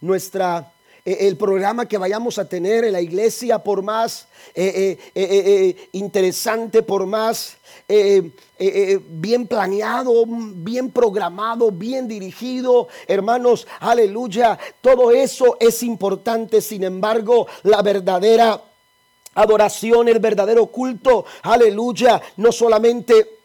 nuestra 0.00 0.72
el 1.20 1.36
programa 1.36 1.86
que 1.86 1.98
vayamos 1.98 2.38
a 2.38 2.48
tener 2.48 2.84
en 2.84 2.92
la 2.92 3.00
iglesia, 3.00 3.58
por 3.58 3.82
más 3.82 4.28
eh, 4.54 4.98
eh, 5.14 5.88
interesante, 5.92 6.82
por 6.82 7.06
más 7.06 7.56
eh, 7.88 8.32
eh, 8.58 8.72
eh, 8.74 9.00
bien 9.08 9.46
planeado, 9.46 10.24
bien 10.26 10.90
programado, 10.90 11.70
bien 11.70 12.06
dirigido. 12.06 12.88
Hermanos, 13.06 13.66
aleluya. 13.80 14.58
Todo 14.82 15.10
eso 15.10 15.56
es 15.58 15.82
importante. 15.82 16.60
Sin 16.60 16.84
embargo, 16.84 17.46
la 17.62 17.80
verdadera 17.80 18.60
adoración, 19.34 20.08
el 20.08 20.18
verdadero 20.18 20.66
culto, 20.66 21.24
aleluya, 21.42 22.20
no 22.36 22.52
solamente... 22.52 23.37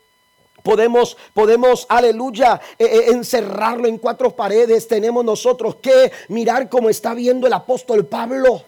Podemos, 0.63 1.17
podemos, 1.33 1.85
aleluya, 1.89 2.59
encerrarlo 2.79 3.87
en 3.87 3.97
cuatro 3.97 4.31
paredes. 4.31 4.87
Tenemos 4.87 5.23
nosotros 5.23 5.75
que 5.75 6.11
mirar 6.29 6.69
cómo 6.69 6.89
está 6.89 7.13
viendo 7.13 7.47
el 7.47 7.53
apóstol 7.53 8.05
Pablo. 8.05 8.63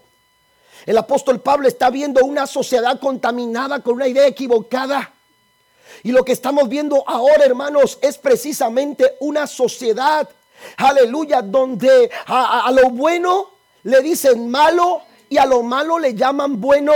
El 0.85 0.97
apóstol 0.97 1.39
Pablo 1.39 1.67
está 1.67 1.89
viendo 1.89 2.23
una 2.23 2.45
sociedad 2.45 2.99
contaminada 2.99 3.79
con 3.79 3.95
una 3.95 4.07
idea 4.07 4.27
equivocada. 4.27 5.13
Y 6.03 6.11
lo 6.11 6.23
que 6.23 6.33
estamos 6.33 6.69
viendo 6.69 7.03
ahora, 7.07 7.45
hermanos, 7.45 7.97
es 8.01 8.17
precisamente 8.17 9.15
una 9.21 9.47
sociedad, 9.47 10.29
aleluya, 10.77 11.41
donde 11.41 12.11
a, 12.27 12.69
lo 12.71 12.89
bueno 12.89 13.49
le 13.83 14.01
dicen 14.01 14.49
malo 14.49 15.01
y 15.29 15.37
a 15.37 15.45
lo 15.45 15.63
malo 15.63 15.97
le 15.97 16.13
llaman 16.13 16.61
bueno. 16.61 16.93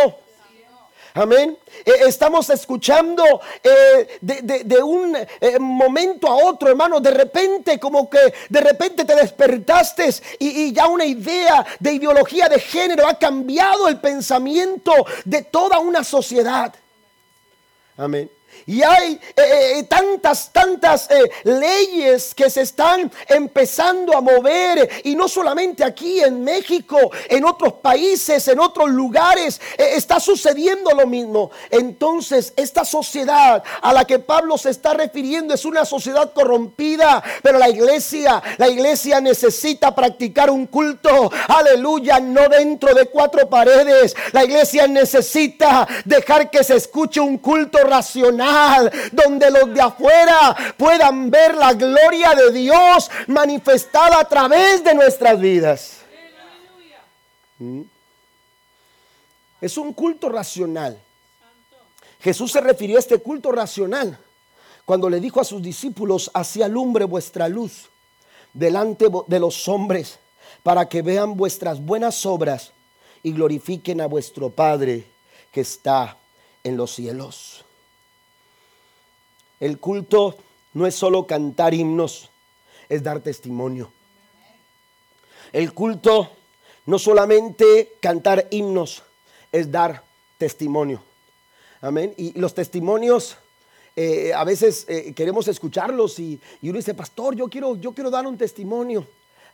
Amén. 1.13 1.57
Eh, 1.85 1.91
estamos 2.07 2.49
escuchando 2.49 3.23
eh, 3.63 4.19
de, 4.21 4.83
un 4.83 5.15
eh, 5.15 5.59
momento 5.59 6.27
a 6.27 6.35
otro, 6.35 6.69
hermano. 6.69 6.99
De 6.99 7.11
repente, 7.11 7.79
como 7.79 8.09
que 8.09 8.33
de 8.47 8.61
repente 8.61 9.05
te 9.05 9.15
despertaste 9.15 10.09
y, 10.39 10.63
y, 10.63 10.73
ya 10.73 10.87
una 10.87 11.05
idea 11.05 11.65
de 11.79 11.93
ideología 11.93 12.47
de 12.47 12.59
género 12.59 13.07
ha 13.07 13.17
cambiado 13.17 13.87
el 13.87 13.99
pensamiento 13.99 14.93
de 15.25 15.41
toda 15.43 15.79
una 15.79 16.03
sociedad. 16.03 16.73
Amén. 17.97 18.29
Y 18.65 18.83
hay 18.83 19.19
eh, 19.35 19.79
eh, 19.79 19.83
tantas, 19.83 20.51
tantas 20.51 21.09
eh, 21.09 21.29
leyes 21.43 22.33
que 22.33 22.49
se 22.49 22.61
están 22.61 23.11
empezando 23.27 24.15
a 24.15 24.21
mover. 24.21 24.89
Y 25.03 25.15
no 25.15 25.27
solamente 25.27 25.83
aquí 25.83 26.21
en 26.21 26.43
México, 26.43 26.97
en 27.29 27.45
otros 27.45 27.73
países, 27.73 28.47
en 28.47 28.59
otros 28.59 28.89
lugares, 28.89 29.59
está 29.77 30.19
sucediendo 30.19 30.91
lo 30.91 31.07
mismo. 31.07 31.51
Entonces, 31.69 32.53
esta 32.55 32.85
sociedad 32.85 33.63
a 33.81 33.93
la 33.93 34.05
que 34.05 34.19
Pablo 34.19 34.57
se 34.57 34.69
está 34.69 34.93
refiriendo 34.93 35.53
es 35.53 35.65
una 35.65 35.85
sociedad 35.85 36.31
corrompida. 36.33 37.23
Pero 37.41 37.57
la 37.57 37.69
iglesia, 37.69 38.41
la 38.57 38.67
iglesia 38.67 39.21
necesita 39.21 39.93
practicar 39.95 40.49
un 40.49 40.67
culto. 40.67 41.31
Aleluya, 41.47 42.19
no 42.19 42.47
dentro 42.49 42.93
de 42.93 43.05
cuatro 43.05 43.49
paredes. 43.49 44.15
La 44.31 44.43
iglesia 44.43 44.87
necesita 44.87 45.87
dejar 46.05 46.49
que 46.49 46.63
se 46.63 46.75
escuche 46.75 47.19
un 47.19 47.37
culto 47.37 47.79
racional 47.79 48.48
donde 49.11 49.51
los 49.51 49.73
de 49.73 49.81
afuera 49.81 50.55
puedan 50.77 51.29
ver 51.29 51.55
la 51.55 51.73
gloria 51.73 52.33
de 52.35 52.51
Dios 52.51 53.09
manifestada 53.27 54.19
a 54.19 54.25
través 54.27 54.83
de 54.83 54.93
nuestras 54.93 55.39
vidas. 55.39 55.97
¿Mm? 57.57 57.81
Es 59.61 59.77
un 59.77 59.93
culto 59.93 60.29
racional. 60.29 60.99
Jesús 62.21 62.51
se 62.51 62.61
refirió 62.61 62.97
a 62.97 62.99
este 62.99 63.19
culto 63.19 63.51
racional 63.51 64.17
cuando 64.85 65.09
le 65.09 65.19
dijo 65.19 65.39
a 65.39 65.43
sus 65.43 65.61
discípulos, 65.61 66.31
así 66.33 66.61
alumbre 66.61 67.05
vuestra 67.05 67.47
luz 67.47 67.89
delante 68.53 69.05
de 69.27 69.39
los 69.39 69.67
hombres, 69.67 70.17
para 70.63 70.89
que 70.89 71.01
vean 71.01 71.37
vuestras 71.37 71.79
buenas 71.79 72.25
obras 72.25 72.71
y 73.21 73.31
glorifiquen 73.31 74.01
a 74.01 74.07
vuestro 74.07 74.49
Padre 74.49 75.05
que 75.51 75.61
está 75.61 76.17
en 76.63 76.75
los 76.75 76.95
cielos. 76.95 77.58
El 79.59 79.79
culto 79.79 80.37
no 80.73 80.87
es 80.87 80.95
solo 80.95 81.27
cantar 81.27 81.73
himnos, 81.73 82.29
es 82.87 83.03
dar 83.03 83.19
testimonio. 83.19 83.91
El 85.51 85.73
culto 85.73 86.29
no 86.85 86.99
solamente 86.99 87.93
cantar 87.99 88.47
himnos, 88.51 89.03
es 89.51 89.71
dar 89.71 90.03
testimonio. 90.37 91.03
Amén. 91.81 92.13
Y 92.17 92.37
los 92.39 92.53
testimonios 92.53 93.37
eh, 93.95 94.31
a 94.33 94.43
veces 94.43 94.85
eh, 94.87 95.13
queremos 95.13 95.47
escucharlos 95.47 96.19
y, 96.19 96.39
uno 96.61 96.77
dice, 96.77 96.93
pastor, 96.93 97.35
yo 97.35 97.49
quiero, 97.49 97.75
yo 97.75 97.91
quiero 97.91 98.09
dar 98.09 98.25
un 98.25 98.37
testimonio. 98.37 99.05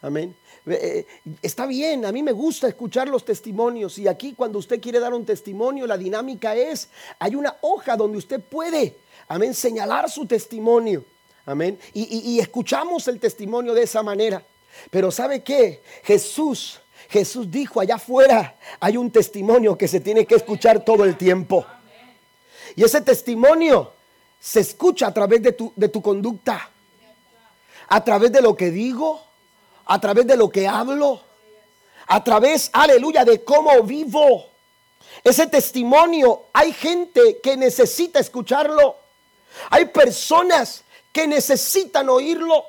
Amén. 0.01 0.35
Eh, 0.67 1.05
está 1.41 1.65
bien, 1.65 2.05
a 2.05 2.11
mí 2.11 2.21
me 2.21 2.31
gusta 2.31 2.67
escuchar 2.67 3.07
los 3.07 3.25
testimonios 3.25 3.97
y 3.97 4.07
aquí 4.07 4.33
cuando 4.33 4.59
usted 4.59 4.79
quiere 4.79 4.99
dar 4.99 5.13
un 5.13 5.25
testimonio, 5.25 5.87
la 5.87 5.97
dinámica 5.97 6.55
es, 6.55 6.89
hay 7.17 7.35
una 7.35 7.55
hoja 7.61 7.95
donde 7.95 8.17
usted 8.17 8.39
puede, 8.39 8.95
amén, 9.27 9.53
señalar 9.53 10.09
su 10.09 10.25
testimonio. 10.25 11.05
Amén. 11.45 11.79
Y, 11.93 12.31
y 12.31 12.39
escuchamos 12.39 13.07
el 13.07 13.19
testimonio 13.19 13.73
de 13.73 13.83
esa 13.83 14.01
manera. 14.01 14.43
Pero 14.89 15.11
¿sabe 15.11 15.43
qué? 15.43 15.81
Jesús, 16.03 16.79
Jesús 17.09 17.49
dijo 17.49 17.79
allá 17.79 17.95
afuera, 17.95 18.55
hay 18.79 18.97
un 18.97 19.11
testimonio 19.11 19.77
que 19.77 19.87
se 19.87 19.99
tiene 19.99 20.25
que 20.25 20.35
escuchar 20.35 20.83
todo 20.83 21.05
el 21.05 21.17
tiempo. 21.17 21.65
Y 22.75 22.83
ese 22.83 23.01
testimonio 23.01 23.93
se 24.39 24.59
escucha 24.59 25.07
a 25.07 25.13
través 25.13 25.41
de 25.41 25.51
tu, 25.53 25.71
de 25.75 25.89
tu 25.89 26.01
conducta, 26.01 26.69
a 27.87 28.03
través 28.03 28.31
de 28.31 28.41
lo 28.41 28.55
que 28.55 28.71
digo, 28.71 29.21
a 29.85 29.99
través 30.01 30.25
de 30.27 30.35
lo 30.35 30.49
que 30.49 30.67
hablo, 30.67 31.21
a 32.07 32.23
través, 32.23 32.69
aleluya, 32.73 33.23
de 33.23 33.43
cómo 33.43 33.81
vivo. 33.83 34.45
Ese 35.23 35.47
testimonio, 35.47 36.43
hay 36.53 36.73
gente 36.73 37.39
que 37.41 37.55
necesita 37.57 38.19
escucharlo. 38.19 38.97
Hay 39.69 39.85
personas 39.85 40.83
que 41.11 41.27
necesitan 41.27 42.09
oírlo. 42.09 42.65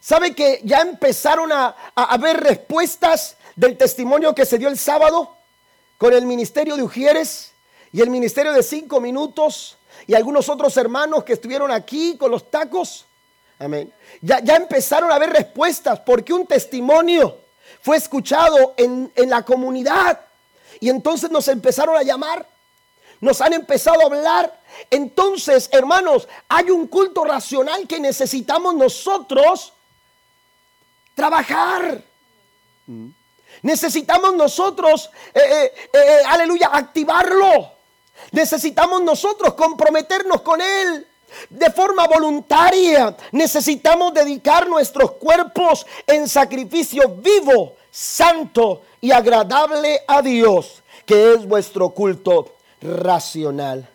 ¿Sabe 0.00 0.34
que 0.34 0.60
ya 0.64 0.80
empezaron 0.80 1.50
a, 1.52 1.74
ver 2.18 2.38
respuestas 2.40 3.36
del 3.56 3.76
testimonio 3.76 4.34
que 4.34 4.46
se 4.46 4.58
dio 4.58 4.68
el 4.68 4.78
sábado 4.78 5.36
con 5.98 6.14
el 6.14 6.24
ministerio 6.24 6.76
de 6.76 6.82
Ujieres 6.82 7.52
y 7.92 8.00
el 8.00 8.10
ministerio 8.10 8.52
de 8.52 8.62
cinco 8.62 9.00
minutos? 9.00 9.76
y 10.06 10.14
algunos 10.14 10.48
otros 10.48 10.76
hermanos 10.76 11.24
que 11.24 11.34
estuvieron 11.34 11.70
aquí 11.70 12.16
con 12.16 12.30
los 12.30 12.50
tacos. 12.50 13.06
Amén. 13.58 13.92
Ya, 14.20 14.40
ya 14.40 14.56
empezaron 14.56 15.12
a 15.12 15.16
haber 15.16 15.30
respuestas 15.30 16.00
porque 16.00 16.32
un 16.32 16.46
testimonio 16.46 17.38
fue 17.82 17.96
escuchado 17.96 18.74
en, 18.76 19.12
en 19.14 19.30
la 19.30 19.42
comunidad. 19.44 20.20
Y 20.80 20.88
entonces 20.88 21.30
nos 21.30 21.46
empezaron 21.48 21.96
a 21.96 22.02
llamar, 22.02 22.46
nos 23.20 23.40
han 23.40 23.52
empezado 23.52 24.00
a 24.00 24.04
hablar. 24.06 24.60
Entonces, 24.90 25.68
hermanos, 25.72 26.26
hay 26.48 26.70
un 26.70 26.86
culto 26.86 27.24
racional 27.24 27.86
que 27.86 28.00
necesitamos 28.00 28.74
nosotros 28.74 29.72
trabajar. 31.14 32.02
Necesitamos 33.62 34.34
nosotros, 34.34 35.10
eh, 35.34 35.40
eh, 35.44 35.72
eh, 35.92 36.22
aleluya, 36.26 36.70
activarlo. 36.72 37.72
Necesitamos 38.32 39.02
nosotros 39.02 39.54
comprometernos 39.54 40.40
con 40.40 40.60
Él 40.60 41.06
de 41.50 41.70
forma 41.70 42.06
voluntaria. 42.06 43.14
Necesitamos 43.32 44.14
dedicar 44.14 44.66
nuestros 44.66 45.12
cuerpos 45.12 45.86
en 46.06 46.26
sacrificio 46.26 47.08
vivo, 47.16 47.76
santo 47.90 48.82
y 49.00 49.12
agradable 49.12 50.00
a 50.06 50.22
Dios, 50.22 50.82
que 51.04 51.34
es 51.34 51.46
vuestro 51.46 51.90
culto 51.90 52.59
racional. 52.80 53.88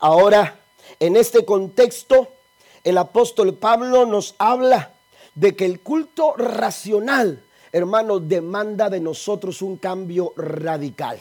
Ahora, 0.00 0.58
en 0.98 1.16
este 1.16 1.44
contexto, 1.44 2.28
el 2.84 2.98
apóstol 2.98 3.54
Pablo 3.54 4.06
nos 4.06 4.34
habla 4.38 4.92
de 5.34 5.54
que 5.54 5.64
el 5.66 5.80
culto 5.80 6.34
racional, 6.36 7.42
hermanos, 7.72 8.28
demanda 8.28 8.88
de 8.90 9.00
nosotros 9.00 9.62
un 9.62 9.76
cambio 9.76 10.32
radical. 10.36 11.20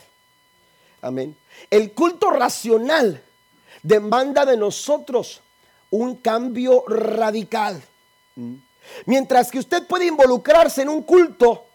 Amén. 1.02 1.36
El 1.70 1.94
culto 1.94 2.30
racional 2.30 3.22
demanda 3.84 4.46
de 4.46 4.58
nosotros 4.58 5.42
un 5.92 6.16
cambio 6.16 6.84
radical. 6.88 7.82
Mientras 9.06 9.52
que 9.52 9.60
usted 9.60 9.86
puede 9.88 10.08
involucrarse 10.08 10.82
en 10.82 10.90
un 10.90 11.04
culto 11.04 11.66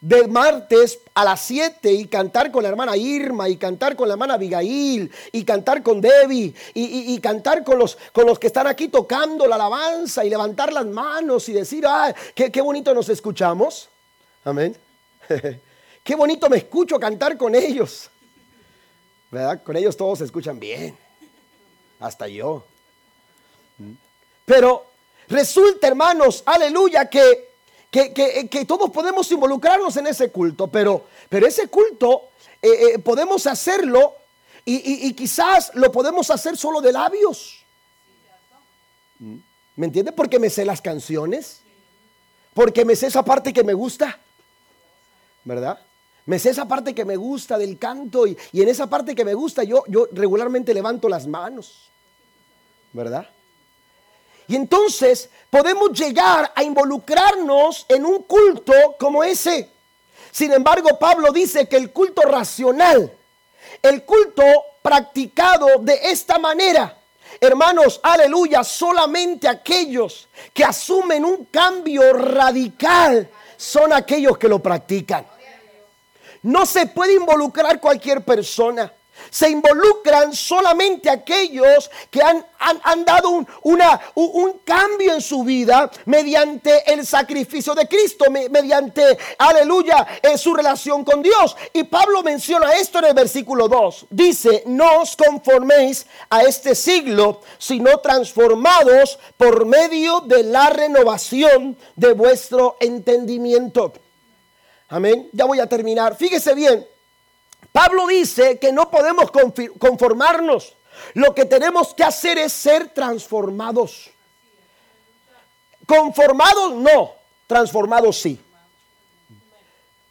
de 0.00 0.28
martes 0.28 1.00
a 1.14 1.24
las 1.24 1.40
7 1.42 1.92
y 1.92 2.06
cantar 2.06 2.52
con 2.52 2.62
la 2.62 2.68
hermana 2.68 2.96
Irma 2.96 3.48
y 3.48 3.56
cantar 3.56 3.96
con 3.96 4.08
la 4.08 4.14
hermana 4.14 4.34
Abigail 4.34 5.10
y 5.32 5.44
cantar 5.44 5.82
con 5.82 6.00
Debbie 6.00 6.54
y, 6.74 7.18
cantar 7.20 7.64
con 7.64 7.78
los, 7.78 7.98
con 8.12 8.26
los 8.26 8.38
que 8.38 8.46
están 8.46 8.66
aquí 8.66 8.88
tocando 8.88 9.46
la 9.46 9.56
alabanza 9.56 10.24
y 10.24 10.30
levantar 10.30 10.72
las 10.72 10.86
manos 10.86 11.48
y 11.48 11.52
decir, 11.52 11.84
ah, 11.86 12.14
qué, 12.34 12.52
qué 12.52 12.60
bonito 12.60 12.94
nos 12.94 13.08
escuchamos. 13.08 13.88
Amén. 14.44 14.76
qué 16.04 16.14
bonito 16.14 16.48
me 16.48 16.58
escucho 16.58 17.00
cantar 17.00 17.36
con 17.36 17.54
ellos. 17.54 18.10
¿verdad? 19.30 19.62
Con 19.62 19.76
ellos 19.76 19.96
todos 19.96 20.18
se 20.18 20.24
escuchan 20.24 20.58
bien, 20.58 20.96
hasta 22.00 22.28
yo. 22.28 22.64
Pero 24.44 24.86
resulta, 25.28 25.86
hermanos, 25.86 26.42
aleluya, 26.46 27.08
que, 27.08 27.47
que, 27.90 28.64
todos 28.66 28.90
podemos 28.90 29.30
involucrarnos 29.30 29.96
en 29.96 30.06
ese 30.06 30.30
culto, 30.30 30.66
pero, 30.66 31.06
pero 31.28 31.46
ese 31.46 31.68
culto 31.68 32.30
eh, 32.60 32.68
eh, 32.94 32.98
podemos 32.98 33.46
hacerlo 33.46 34.14
y, 34.64 35.14
quizás 35.14 35.70
lo 35.74 35.90
podemos 35.90 36.30
hacer 36.30 36.56
solo 36.58 36.82
de 36.82 36.92
labios. 36.92 37.64
¿Me 39.18 39.86
entiende? 39.86 40.12
Porque 40.12 40.38
me 40.38 40.50
sé 40.50 40.66
las 40.66 40.82
canciones, 40.82 41.62
porque 42.52 42.84
me 42.84 42.94
sé 42.94 43.06
esa 43.06 43.24
parte 43.24 43.54
que 43.54 43.64
me 43.64 43.72
gusta, 43.72 44.18
¿verdad? 45.44 45.80
Me 46.26 46.38
sé 46.38 46.50
esa 46.50 46.68
parte 46.68 46.94
que 46.94 47.06
me 47.06 47.16
gusta 47.16 47.56
del 47.56 47.78
canto 47.78 48.26
y, 48.26 48.36
en 48.52 48.68
esa 48.68 48.90
parte 48.90 49.14
que 49.14 49.24
me 49.24 49.32
gusta 49.32 49.64
yo, 49.64 49.84
yo 49.88 50.06
regularmente 50.12 50.74
levanto 50.74 51.08
las 51.08 51.26
manos. 51.26 51.88
¿Verdad? 52.92 53.28
Y 54.48 54.56
entonces 54.56 55.28
podemos 55.50 55.92
llegar 55.92 56.50
a 56.54 56.62
involucrarnos 56.62 57.84
en 57.88 58.06
un 58.06 58.22
culto 58.22 58.72
como 58.98 59.22
ese. 59.22 59.68
Sin 60.32 60.52
embargo, 60.52 60.98
Pablo 60.98 61.30
dice 61.32 61.68
que 61.68 61.76
el 61.76 61.92
culto 61.92 62.22
racional, 62.22 63.12
el 63.82 64.04
culto 64.04 64.42
practicado 64.80 65.66
de 65.80 66.00
esta 66.10 66.38
manera, 66.38 66.96
hermanos, 67.40 68.00
aleluya, 68.02 68.64
solamente 68.64 69.48
aquellos 69.48 70.28
que 70.54 70.64
asumen 70.64 71.26
un 71.26 71.44
cambio 71.46 72.12
radical 72.14 73.28
son 73.56 73.92
aquellos 73.92 74.38
que 74.38 74.48
lo 74.48 74.60
practican. 74.60 75.26
No 76.42 76.64
se 76.64 76.86
puede 76.86 77.14
involucrar 77.14 77.80
cualquier 77.80 78.24
persona. 78.24 78.92
Se 79.30 79.50
involucran 79.50 80.32
solamente 80.32 81.10
aquellos 81.10 81.90
que 82.10 82.22
han, 82.22 82.44
han, 82.58 83.04
dado 83.04 83.30
un, 83.30 83.46
una, 83.62 84.00
un, 84.14 84.60
cambio 84.64 85.14
en 85.14 85.20
su 85.20 85.44
vida 85.44 85.90
mediante 86.06 86.92
el 86.92 87.06
sacrificio 87.06 87.74
de 87.74 87.86
Cristo, 87.86 88.26
mediante, 88.30 89.18
aleluya, 89.38 90.06
en 90.22 90.36
su 90.38 90.54
relación 90.54 91.04
con 91.04 91.22
Dios. 91.22 91.56
Y 91.72 91.84
Pablo 91.84 92.22
menciona 92.22 92.72
esto 92.72 92.98
en 92.98 93.06
el 93.06 93.14
versículo 93.14 93.68
2. 93.68 94.06
Dice, 94.10 94.64
no 94.66 95.00
os 95.02 95.16
conforméis 95.16 96.06
a 96.30 96.42
este 96.42 96.74
siglo, 96.74 97.40
sino 97.58 97.98
transformados 98.00 99.18
por 99.36 99.66
medio 99.66 100.20
de 100.20 100.42
la 100.44 100.70
renovación 100.70 101.76
de 101.96 102.12
vuestro 102.12 102.76
entendimiento 102.80 103.92
Amén. 104.88 105.28
Ya 105.32 105.44
voy 105.44 105.60
a 105.60 105.66
terminar. 105.66 106.16
Fíjese 106.16 106.54
bien. 106.54 106.86
Pablo 107.72 108.06
dice 108.06 108.58
que 108.58 108.72
no 108.72 108.90
podemos 108.90 109.30
conformarnos. 109.78 110.74
Lo 111.14 111.34
que 111.34 111.44
tenemos 111.44 111.94
que 111.94 112.04
hacer 112.04 112.38
es 112.38 112.52
ser 112.52 112.88
transformados. 112.88 114.10
Conformados 115.86 116.74
no, 116.74 117.12
transformados 117.46 118.20
sí. 118.20 118.40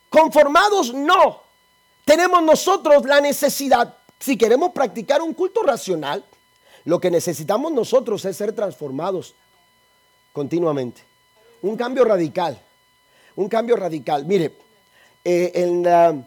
Conformados 0.10 0.94
no. 0.94 1.42
Tenemos 2.06 2.42
nosotros 2.42 3.06
la 3.06 3.20
necesidad, 3.20 3.94
si 4.20 4.38
queremos 4.38 4.72
practicar 4.72 5.22
un 5.22 5.34
culto 5.34 5.62
racional, 5.62 6.24
lo 6.86 7.02
que 7.02 7.12
necesitamos 7.12 7.72
nosotros 7.74 8.24
es 8.24 8.38
ser 8.38 8.54
transformados 8.54 9.36
continuamente. 10.32 11.04
Un 11.62 11.76
cambio 11.76 12.06
radical. 12.06 12.58
Un 13.36 13.50
cambio 13.50 13.76
radical. 13.76 14.26
Mire, 14.26 14.54
eh, 15.24 15.52
en, 15.54 16.26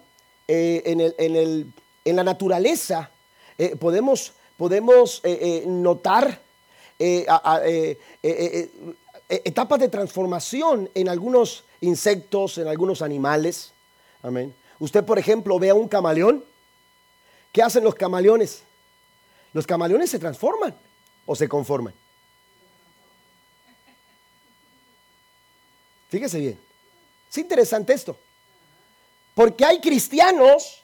eh, 0.52 0.82
en, 0.84 1.00
el, 1.00 1.14
en, 1.16 1.36
el, 1.36 1.72
en 2.04 2.16
la 2.16 2.24
naturaleza 2.24 3.08
eh, 3.56 3.76
podemos, 3.76 4.32
podemos 4.56 5.22
notar 5.64 6.40
etapas 9.28 9.78
de 9.78 9.88
transformación 9.88 10.90
en 10.92 11.08
algunos 11.08 11.62
insectos, 11.80 12.58
en 12.58 12.66
algunos 12.66 13.00
animales. 13.00 13.70
Amén. 14.24 14.52
Usted, 14.80 15.04
por 15.04 15.20
ejemplo, 15.20 15.56
ve 15.60 15.70
a 15.70 15.74
un 15.74 15.86
camaleón. 15.86 16.44
¿Qué 17.52 17.62
hacen 17.62 17.84
los 17.84 17.94
camaleones? 17.94 18.64
Los 19.52 19.68
camaleones 19.68 20.10
se 20.10 20.18
transforman 20.18 20.74
o 21.26 21.36
se 21.36 21.48
conforman. 21.48 21.94
Fíjese 26.08 26.40
bien. 26.40 26.58
Es 27.30 27.38
interesante 27.38 27.92
esto. 27.92 28.16
Porque 29.40 29.64
hay 29.64 29.80
cristianos 29.80 30.82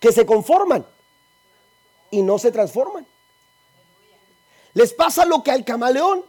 que 0.00 0.10
se 0.10 0.26
conforman 0.26 0.84
y 2.10 2.20
no 2.20 2.36
se 2.36 2.50
transforman. 2.50 3.06
Les 4.74 4.92
pasa 4.92 5.24
lo 5.24 5.40
que 5.44 5.52
al 5.52 5.64
camaleón. 5.64 6.24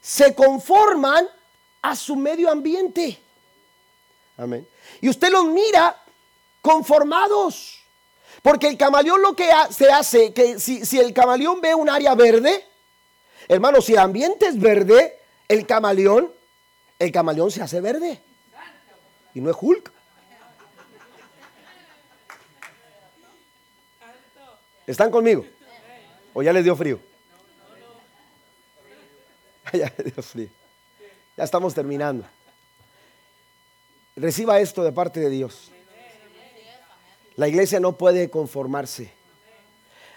Se 0.00 0.36
conforman 0.36 1.26
a 1.82 1.96
su 1.96 2.14
medio 2.14 2.48
ambiente. 2.48 3.18
Amén. 4.36 4.64
Y 5.00 5.08
usted 5.08 5.32
los 5.32 5.46
mira 5.46 6.00
conformados. 6.62 7.80
Porque 8.40 8.68
el 8.68 8.76
camaleón 8.76 9.22
lo 9.22 9.34
que 9.34 9.50
se 9.70 9.90
hace, 9.90 10.32
que 10.32 10.60
si, 10.60 10.86
si 10.86 11.00
el 11.00 11.12
camaleón 11.12 11.60
ve 11.60 11.74
un 11.74 11.90
área 11.90 12.14
verde, 12.14 12.64
hermano, 13.48 13.80
si 13.80 13.94
el 13.94 13.98
ambiente 13.98 14.46
es 14.46 14.60
verde, 14.60 15.18
el 15.48 15.66
camaleón, 15.66 16.32
el 17.00 17.10
camaleón 17.10 17.50
se 17.50 17.62
hace 17.62 17.80
verde. 17.80 18.20
Y 19.34 19.40
no 19.40 19.50
es 19.50 19.56
Hulk. 19.60 19.95
¿Están 24.86 25.10
conmigo? 25.10 25.44
¿O 26.32 26.42
ya 26.42 26.52
les 26.52 26.64
dio 26.64 26.76
frío? 26.76 27.00
ya 29.72 29.92
les 29.98 30.14
dio 30.14 30.22
frío. 30.22 30.48
Ya 31.36 31.44
estamos 31.44 31.74
terminando. 31.74 32.24
Reciba 34.14 34.60
esto 34.60 34.82
de 34.82 34.92
parte 34.92 35.20
de 35.20 35.28
Dios. 35.28 35.70
La 37.36 37.48
iglesia 37.48 37.80
no 37.80 37.98
puede 37.98 38.30
conformarse. 38.30 39.10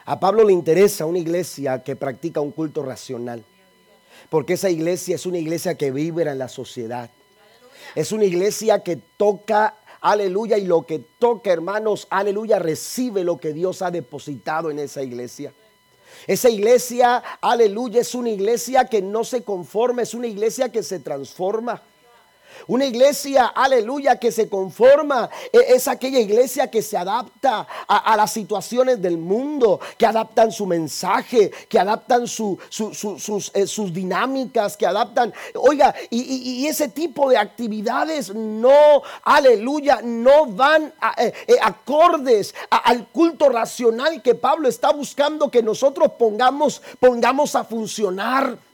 A 0.05 0.19
Pablo 0.19 0.43
le 0.43 0.53
interesa 0.53 1.05
una 1.05 1.19
iglesia 1.19 1.83
que 1.83 1.95
practica 1.95 2.39
un 2.39 2.51
culto 2.51 2.81
racional. 2.81 3.43
Porque 4.29 4.53
esa 4.53 4.69
iglesia 4.69 5.15
es 5.15 5.25
una 5.25 5.37
iglesia 5.37 5.75
que 5.75 5.91
vibra 5.91 6.31
en 6.31 6.39
la 6.39 6.47
sociedad. 6.47 7.09
Es 7.95 8.11
una 8.11 8.25
iglesia 8.25 8.83
que 8.83 8.95
toca, 8.95 9.75
aleluya, 10.01 10.57
y 10.57 10.65
lo 10.65 10.85
que 10.85 10.99
toca, 10.99 11.51
hermanos, 11.51 12.07
aleluya, 12.09 12.59
recibe 12.59 13.23
lo 13.23 13.37
que 13.37 13.53
Dios 13.53 13.81
ha 13.81 13.91
depositado 13.91 14.71
en 14.71 14.79
esa 14.79 15.03
iglesia. 15.03 15.53
Esa 16.27 16.49
iglesia, 16.49 17.23
aleluya, 17.41 18.01
es 18.01 18.13
una 18.13 18.29
iglesia 18.29 18.85
que 18.85 19.01
no 19.01 19.23
se 19.23 19.43
conforma, 19.43 20.01
es 20.01 20.13
una 20.13 20.27
iglesia 20.27 20.69
que 20.69 20.83
se 20.83 20.99
transforma. 20.99 21.81
Una 22.67 22.85
iglesia, 22.85 23.47
aleluya, 23.47 24.17
que 24.17 24.31
se 24.31 24.49
conforma. 24.49 25.29
E, 25.51 25.75
es 25.75 25.87
aquella 25.87 26.19
iglesia 26.19 26.69
que 26.69 26.81
se 26.81 26.97
adapta 26.97 27.67
a, 27.87 28.15
las 28.15 28.31
situaciones 28.31 29.01
del 29.01 29.17
mundo, 29.17 29.79
que 29.97 30.05
adaptan 30.05 30.51
su 30.51 30.65
mensaje, 30.65 31.51
que 31.67 31.79
adaptan 31.79 32.27
sus, 32.27 32.59
eh, 33.53 33.67
sus, 33.67 33.93
dinámicas, 33.93 34.77
que 34.77 34.85
adaptan, 34.85 35.33
oiga, 35.55 35.93
y, 36.09 36.67
ese 36.67 36.89
tipo 36.89 37.29
de 37.29 37.37
actividades 37.37 38.33
no, 38.33 39.01
aleluya, 39.23 40.01
no 40.03 40.45
van 40.45 40.93
eh, 41.17 41.33
eh, 41.47 41.55
acordes 41.61 42.53
al 42.69 43.07
culto 43.07 43.49
racional 43.49 44.21
que 44.21 44.35
Pablo 44.35 44.67
está 44.67 44.91
buscando 44.91 45.49
que 45.49 45.63
nosotros 45.63 46.11
pongamos, 46.17 46.81
pongamos 46.99 47.55
a 47.55 47.63
funcionar. 47.63 48.68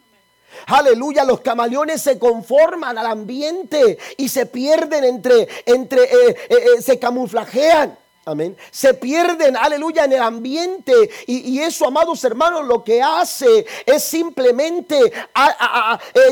Aleluya, 0.68 1.24
los 1.24 1.42
camaleones 1.42 2.02
se 2.02 2.18
conforman 2.18 2.98
al 2.98 3.06
ambiente 3.06 3.98
y 4.18 4.30
se 4.30 4.46
pierden 4.46 5.04
entre, 5.04 5.48
entre, 5.66 6.04
eh, 6.04 6.36
eh, 6.50 6.66
eh, 6.78 6.82
se 6.82 6.98
camuflajean. 7.00 7.98
Amén. 8.28 8.58
Se 8.72 8.96
pierden, 8.96 9.56
aleluya, 9.56 10.06
en 10.06 10.14
el 10.14 10.22
ambiente. 10.22 10.94
Y, 11.28 11.60
eso, 11.60 11.86
amados 11.86 12.24
hermanos, 12.24 12.66
lo 12.66 12.84
que 12.84 13.00
hace 13.00 13.68
es 13.86 14.04
simplemente 14.04 15.00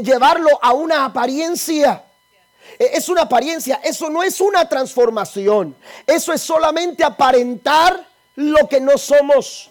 llevarlo 0.02 0.50
a 0.60 0.74
una 0.74 1.06
apariencia. 1.06 2.04
Es 2.80 3.10
una 3.10 3.22
apariencia, 3.22 3.80
eso 3.84 4.10
no 4.10 4.24
es 4.24 4.42
una 4.42 4.68
transformación. 4.68 5.76
Eso 6.08 6.34
es 6.34 6.42
solamente 6.42 7.04
aparentar 7.04 8.04
lo 8.36 8.68
que 8.68 8.82
no 8.82 8.98
somos. 8.98 9.70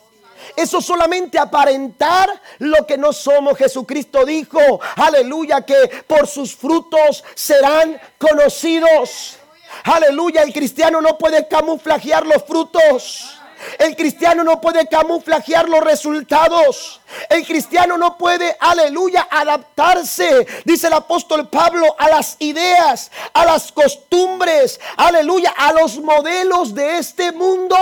Eso 0.56 0.80
solamente 0.80 1.38
aparentar 1.38 2.28
lo 2.58 2.86
que 2.86 2.98
no 2.98 3.12
somos. 3.12 3.58
Jesucristo 3.58 4.24
dijo, 4.24 4.80
aleluya, 4.96 5.62
que 5.62 6.04
por 6.06 6.26
sus 6.26 6.54
frutos 6.54 7.24
serán 7.34 8.00
conocidos. 8.18 9.38
Aleluya, 9.84 10.42
el 10.42 10.52
cristiano 10.52 11.00
no 11.00 11.18
puede 11.18 11.48
camuflajear 11.48 12.26
los 12.26 12.44
frutos. 12.44 13.38
El 13.78 13.96
cristiano 13.96 14.42
no 14.42 14.60
puede 14.60 14.86
camuflajear 14.88 15.68
los 15.68 15.80
resultados. 15.80 17.00
El 17.28 17.46
cristiano 17.46 17.96
no 17.96 18.18
puede, 18.18 18.56
aleluya, 18.58 19.28
adaptarse, 19.30 20.46
dice 20.64 20.88
el 20.88 20.94
apóstol 20.94 21.48
Pablo, 21.48 21.94
a 21.98 22.08
las 22.08 22.36
ideas, 22.40 23.10
a 23.32 23.44
las 23.44 23.70
costumbres, 23.70 24.80
aleluya, 24.96 25.54
a 25.56 25.72
los 25.72 25.98
modelos 25.98 26.74
de 26.74 26.98
este 26.98 27.32
mundo. 27.32 27.76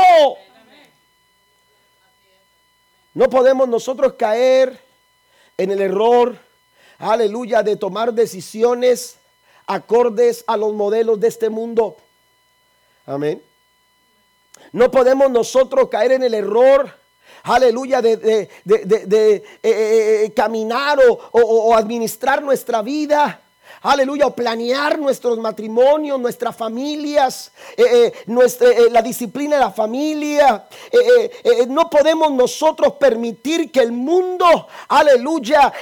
No 3.15 3.29
podemos 3.29 3.69
nosotros 3.69 4.15
caer 4.15 4.81
en 5.57 5.71
el 5.71 5.81
error, 5.81 6.39
aleluya, 6.99 7.63
de 7.63 7.77
tomar 7.77 8.13
decisiones 8.13 9.17
acordes 9.67 10.45
a 10.47 10.57
los 10.57 10.73
modelos 10.73 11.19
de 11.21 11.29
este 11.29 11.51
mundo. 11.51 11.97
Amén. 13.07 13.43
No 14.73 14.91
podemos 14.91 15.31
nosotros 15.31 15.89
caer 15.89 16.13
en 16.13 16.23
el 16.23 16.35
error, 16.35 16.93
aleluya, 17.43 18.01
de, 18.01 18.17
de, 18.17 18.43
eh, 18.43 19.43
eh, 19.63 20.25
eh, 20.25 20.33
caminar 20.35 20.99
o 21.33 21.75
administrar 21.75 22.43
nuestra 22.43 22.83
vida 22.83 23.41
aleluya, 23.83 24.27
o 24.27 24.35
planear 24.35 24.99
nuestros 24.99 25.39
matrimonios, 25.39 26.19
nuestras 26.19 26.57
familias, 26.57 27.53
eh, 27.77 27.85
eh, 27.85 28.13
nuestra, 28.27 28.69
eh, 28.69 28.89
la 28.91 29.03
disciplina 29.03 29.57
de 29.57 29.63
la 29.63 29.71
familia. 29.71 30.67
no 31.69 31.89
podemos 31.89 32.33
nosotros 32.33 32.95
permitir 32.95 33.71
que 33.71 33.81
el 33.81 33.93
mundo, 33.93 34.67
aleluya, 34.89 35.73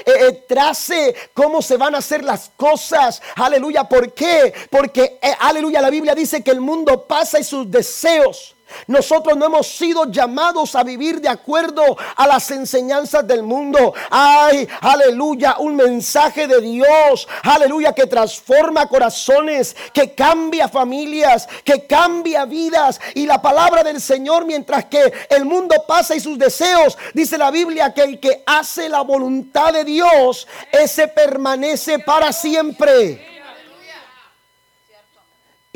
trace 0.47 1.15
cómo 1.35 1.63
se 1.63 1.77
van 1.77 1.95
a 1.95 1.99
hacer 1.99 2.25
las 2.25 2.51
cosas. 2.57 3.23
Aleluya, 3.37 3.85
¿por 3.85 4.13
qué? 4.13 4.53
Porque, 4.71 5.19
aleluya, 5.41 5.81
la 5.81 5.91
Biblia 5.91 6.15
dice 6.15 6.43
que 6.43 6.51
el 6.51 6.61
mundo 6.61 7.07
pasa 7.07 7.39
y 7.39 7.45
sus 7.45 7.71
deseos 7.71 8.55
nosotros 8.87 9.37
no 9.37 9.47
hemos 9.47 9.67
sido 9.67 10.11
llamados 10.11 10.75
a 10.75 10.83
vivir 10.83 11.21
de 11.21 11.29
acuerdo 11.29 11.83
a 12.17 12.27
las 12.27 12.51
enseñanzas 12.51 13.27
del 13.27 13.43
mundo. 13.43 13.95
Ay, 14.11 14.69
aleluya, 14.81 15.57
un 15.59 15.77
mensaje 15.77 16.47
de 16.47 16.61
Dios, 16.61 17.29
aleluya, 17.43 17.93
que 17.93 18.07
transforma 18.07 18.87
corazones, 18.87 19.77
que 19.93 20.15
cambia 20.15 20.69
familias, 20.69 21.49
que 21.65 21.87
cambia 21.87 22.45
vidas. 22.45 23.01
Y 23.15 23.27
la 23.27 23.41
palabra 23.41 23.83
del 23.83 24.01
Señor, 24.01 24.45
mientras 24.45 24.87
que 24.87 25.13
el 25.31 25.45
mundo 25.45 25.75
pasa 25.87 26.15
y 26.15 26.21
sus 26.21 26.39
deseos, 26.39 26.97
dice 27.15 27.39
la 27.39 27.51
Biblia 27.51 27.93
que 27.93 28.03
el 28.03 28.21
que 28.21 28.43
hace 28.47 28.89
la 28.89 29.03
voluntad 29.03 29.73
de 29.73 29.85
Dios, 29.85 30.47
ese 30.73 31.09
permanece 31.09 31.99
para 31.99 32.33
siempre. 32.33 33.38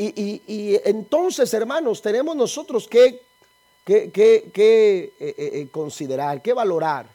Y, 0.05 0.79
entonces, 0.83 1.53
hermanos, 1.53 2.01
tenemos 2.01 2.35
nosotros 2.35 2.87
que, 2.87 3.21
eh, 3.85 4.11
eh, 4.13 5.13
eh, 5.19 5.67
considerar, 5.71 6.41
que 6.41 6.53
valorar. 6.53 7.07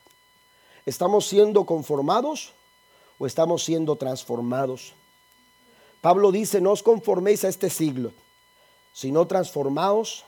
¿Estamos 0.86 1.26
siendo 1.26 1.66
conformados 1.66 2.52
o 3.18 3.26
estamos 3.26 3.64
siendo 3.64 3.96
transformados? 3.96 4.94
Pablo 6.00 6.32
dice, 6.32 6.60
no 6.60 6.72
os 6.72 6.82
conforméis 6.82 7.44
a 7.44 7.48
este 7.48 7.68
siglo, 7.68 8.12
sino 8.94 9.26
transformaos 9.26 10.24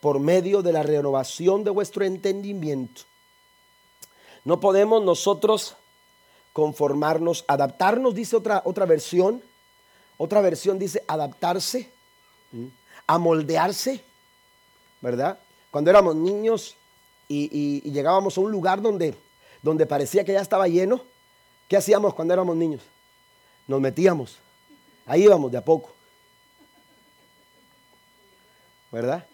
por 0.00 0.18
medio 0.18 0.62
de 0.62 0.72
la 0.72 0.82
renovación 0.82 1.62
de 1.62 1.70
vuestro 1.70 2.04
entendimiento. 2.04 3.02
No 4.44 4.58
podemos 4.58 5.02
nosotros 5.04 5.76
conformarnos, 6.52 7.44
adaptarnos, 7.46 8.14
dice 8.14 8.36
otra, 8.36 8.62
otra 8.64 8.86
versión. 8.86 9.42
Otra 10.16 10.40
versión 10.40 10.78
dice 10.78 11.02
adaptarse 11.06 11.90
a 13.06 13.18
moldearse, 13.18 14.02
¿verdad? 15.00 15.38
Cuando 15.70 15.90
éramos 15.90 16.16
niños 16.16 16.76
y, 17.28 17.80
llegábamos 17.90 18.36
a 18.36 18.40
un 18.40 18.50
lugar 18.50 18.82
donde, 18.82 19.14
donde 19.62 19.86
parecía 19.86 20.24
que 20.24 20.32
ya 20.32 20.40
estaba 20.40 20.68
lleno, 20.68 21.02
¿qué 21.68 21.76
hacíamos 21.76 22.14
cuando 22.14 22.34
éramos 22.34 22.56
niños? 22.56 22.82
Nos 23.66 23.80
metíamos, 23.80 24.38
ahí 25.06 25.24
íbamos 25.24 25.52
de 25.52 25.58
a 25.58 25.64
poco, 25.64 25.92
¿verdad? 28.90 29.24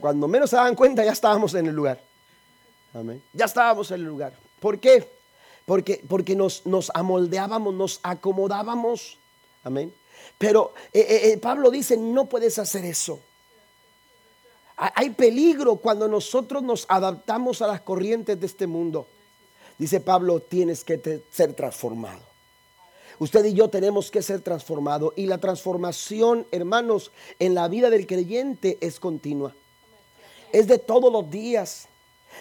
Cuando 0.00 0.28
menos 0.28 0.50
se 0.50 0.56
daban 0.56 0.74
cuenta, 0.74 1.04
ya 1.04 1.12
estábamos 1.12 1.54
en 1.54 1.66
el 1.66 1.74
lugar. 1.74 2.00
Amén. 2.94 3.22
Ya 3.32 3.46
estábamos 3.46 3.90
en 3.90 4.00
el 4.00 4.06
lugar. 4.06 4.34
¿Por 4.60 4.78
qué? 4.78 5.08
Porque, 5.64 6.02
porque 6.08 6.34
nos, 6.34 6.66
nos 6.66 6.90
amoldeábamos, 6.94 7.74
nos 7.74 8.00
acomodábamos. 8.02 9.18
Amén. 9.64 9.92
Pero 10.38 10.74
eh, 10.92 11.00
eh, 11.00 11.32
eh, 11.32 11.38
Pablo 11.38 11.70
dice, 11.70 11.96
no 11.96 12.26
puedes 12.26 12.58
hacer 12.58 12.84
eso. 12.84 13.20
Hay 14.76 15.10
peligro 15.10 15.76
cuando 15.76 16.08
nosotros 16.08 16.62
nos 16.62 16.86
adaptamos 16.88 17.62
a 17.62 17.68
las 17.68 17.82
corrientes 17.82 18.40
de 18.40 18.46
este 18.46 18.66
mundo. 18.66 19.06
Dice 19.78 20.00
Pablo, 20.00 20.40
tienes 20.40 20.82
que 20.82 21.22
ser 21.30 21.52
transformado. 21.54 22.20
Usted 23.18 23.44
y 23.44 23.54
yo 23.54 23.68
tenemos 23.68 24.10
que 24.10 24.22
ser 24.22 24.40
transformados. 24.40 25.12
Y 25.14 25.26
la 25.26 25.38
transformación, 25.38 26.46
hermanos, 26.50 27.12
en 27.38 27.54
la 27.54 27.68
vida 27.68 27.90
del 27.90 28.06
creyente 28.06 28.78
es 28.80 28.98
continua. 28.98 29.54
Es 30.52 30.66
de 30.66 30.78
todos 30.78 31.12
los 31.12 31.30
días. 31.30 31.86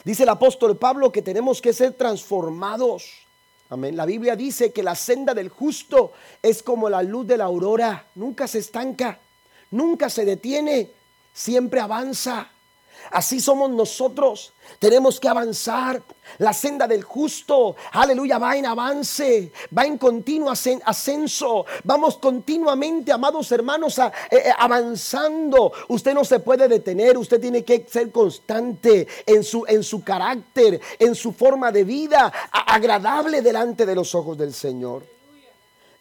Dice 0.04 0.24
el 0.24 0.30
apóstol 0.30 0.78
Pablo 0.78 1.12
que 1.12 1.22
tenemos 1.22 1.62
que 1.62 1.74
ser 1.74 1.94
transformados. 1.94 3.28
Amén. 3.72 3.96
La 3.96 4.06
Biblia 4.06 4.36
dice 4.36 4.74
que 4.74 4.84
la 4.84 4.96
senda 4.96 5.34
del 5.34 5.48
justo 5.48 6.12
es 6.42 6.62
como 6.62 6.90
la 6.90 7.02
luz 7.04 7.26
de 7.26 7.38
la 7.38 7.46
aurora. 7.46 8.06
Nunca 8.16 8.46
se 8.46 8.60
estanca, 8.60 9.20
nunca 9.72 10.10
se 10.10 10.26
detiene, 10.26 10.92
siempre 11.32 11.80
avanza. 11.80 12.52
Así 13.12 13.40
somos 13.40 13.70
nosotros. 13.70 14.54
Tenemos 14.80 15.20
que 15.20 15.28
avanzar. 15.28 16.02
La 16.38 16.54
senda 16.54 16.88
del 16.88 17.04
justo, 17.04 17.76
aleluya, 17.92 18.38
va 18.38 18.56
en 18.56 18.66
avance, 18.66 19.52
va 19.78 19.84
en 19.84 19.98
continuo 19.98 20.50
ascenso. 20.50 21.66
Vamos 21.84 22.18
continuamente, 22.18 23.12
amados 23.12 23.52
hermanos, 23.52 24.00
eh, 24.00 24.12
eh, 24.32 24.44
avanzando. 24.58 25.74
Usted 25.90 26.14
no 26.14 26.24
se 26.24 26.40
puede 26.40 26.70
detener, 26.70 27.18
usted 27.18 27.42
tiene 27.42 27.66
que 27.66 27.86
ser 27.90 28.12
constante 28.12 29.08
en 29.26 29.44
su, 29.44 29.66
en 29.68 29.84
su 29.84 30.04
carácter, 30.04 30.80
en 30.98 31.16
su 31.16 31.34
forma 31.34 31.70
de 31.72 31.84
vida, 31.84 32.32
agradable 32.52 33.42
delante 33.42 33.86
de 33.86 33.96
los 33.96 34.16
ojos 34.16 34.38
del 34.38 34.54
Señor. 34.54 35.04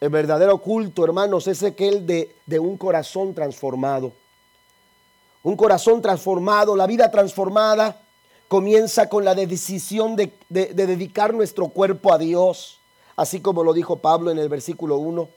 El 0.00 0.10
verdadero 0.10 0.58
culto, 0.58 1.04
hermanos, 1.04 1.48
es 1.48 1.62
aquel 1.62 2.06
de, 2.06 2.36
de 2.46 2.58
un 2.58 2.78
corazón 2.78 3.34
transformado. 3.34 4.12
Un 5.42 5.56
corazón 5.56 6.02
transformado, 6.02 6.76
la 6.76 6.86
vida 6.86 7.10
transformada, 7.10 8.02
comienza 8.48 9.08
con 9.08 9.24
la 9.24 9.34
decisión 9.34 10.16
de, 10.16 10.32
dedicar 10.48 11.32
nuestro 11.32 11.68
cuerpo 11.68 12.12
a 12.12 12.18
Dios, 12.18 12.80
así 13.16 13.40
como 13.40 13.62
lo 13.62 13.72
dijo 13.72 13.96
Pablo 13.96 14.30
en 14.30 14.38
el 14.38 14.48
versículo 14.48 14.96
1. 14.96 15.28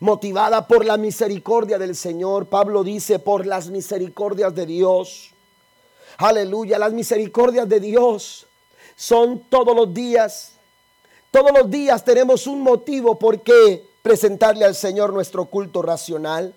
Motivada 0.00 0.66
por 0.66 0.84
la 0.84 0.96
misericordia 0.96 1.78
del 1.78 1.94
Señor, 1.94 2.46
Pablo 2.46 2.82
dice, 2.82 3.18
por 3.18 3.46
las 3.46 3.68
misericordias 3.68 4.54
de 4.54 4.66
Dios. 4.66 5.30
Aleluya, 6.18 6.78
las 6.78 6.92
misericordias 6.92 7.68
de 7.68 7.80
Dios 7.80 8.46
son 8.96 9.44
todos 9.48 9.76
los 9.76 9.94
días. 9.94 10.52
Todos 11.30 11.52
los 11.56 11.70
días 11.70 12.04
tenemos 12.04 12.46
un 12.46 12.62
motivo 12.62 13.18
por 13.18 13.42
qué 13.42 13.86
presentarle 14.02 14.64
al 14.64 14.74
Señor 14.74 15.12
nuestro 15.12 15.44
culto 15.44 15.82
racional. 15.82 16.54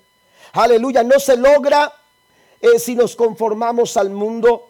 Aleluya, 0.53 1.03
no 1.03 1.19
se 1.19 1.37
logra 1.37 1.93
eh, 2.61 2.79
si 2.79 2.95
nos 2.95 3.15
conformamos 3.15 3.97
al 3.97 4.09
mundo, 4.09 4.69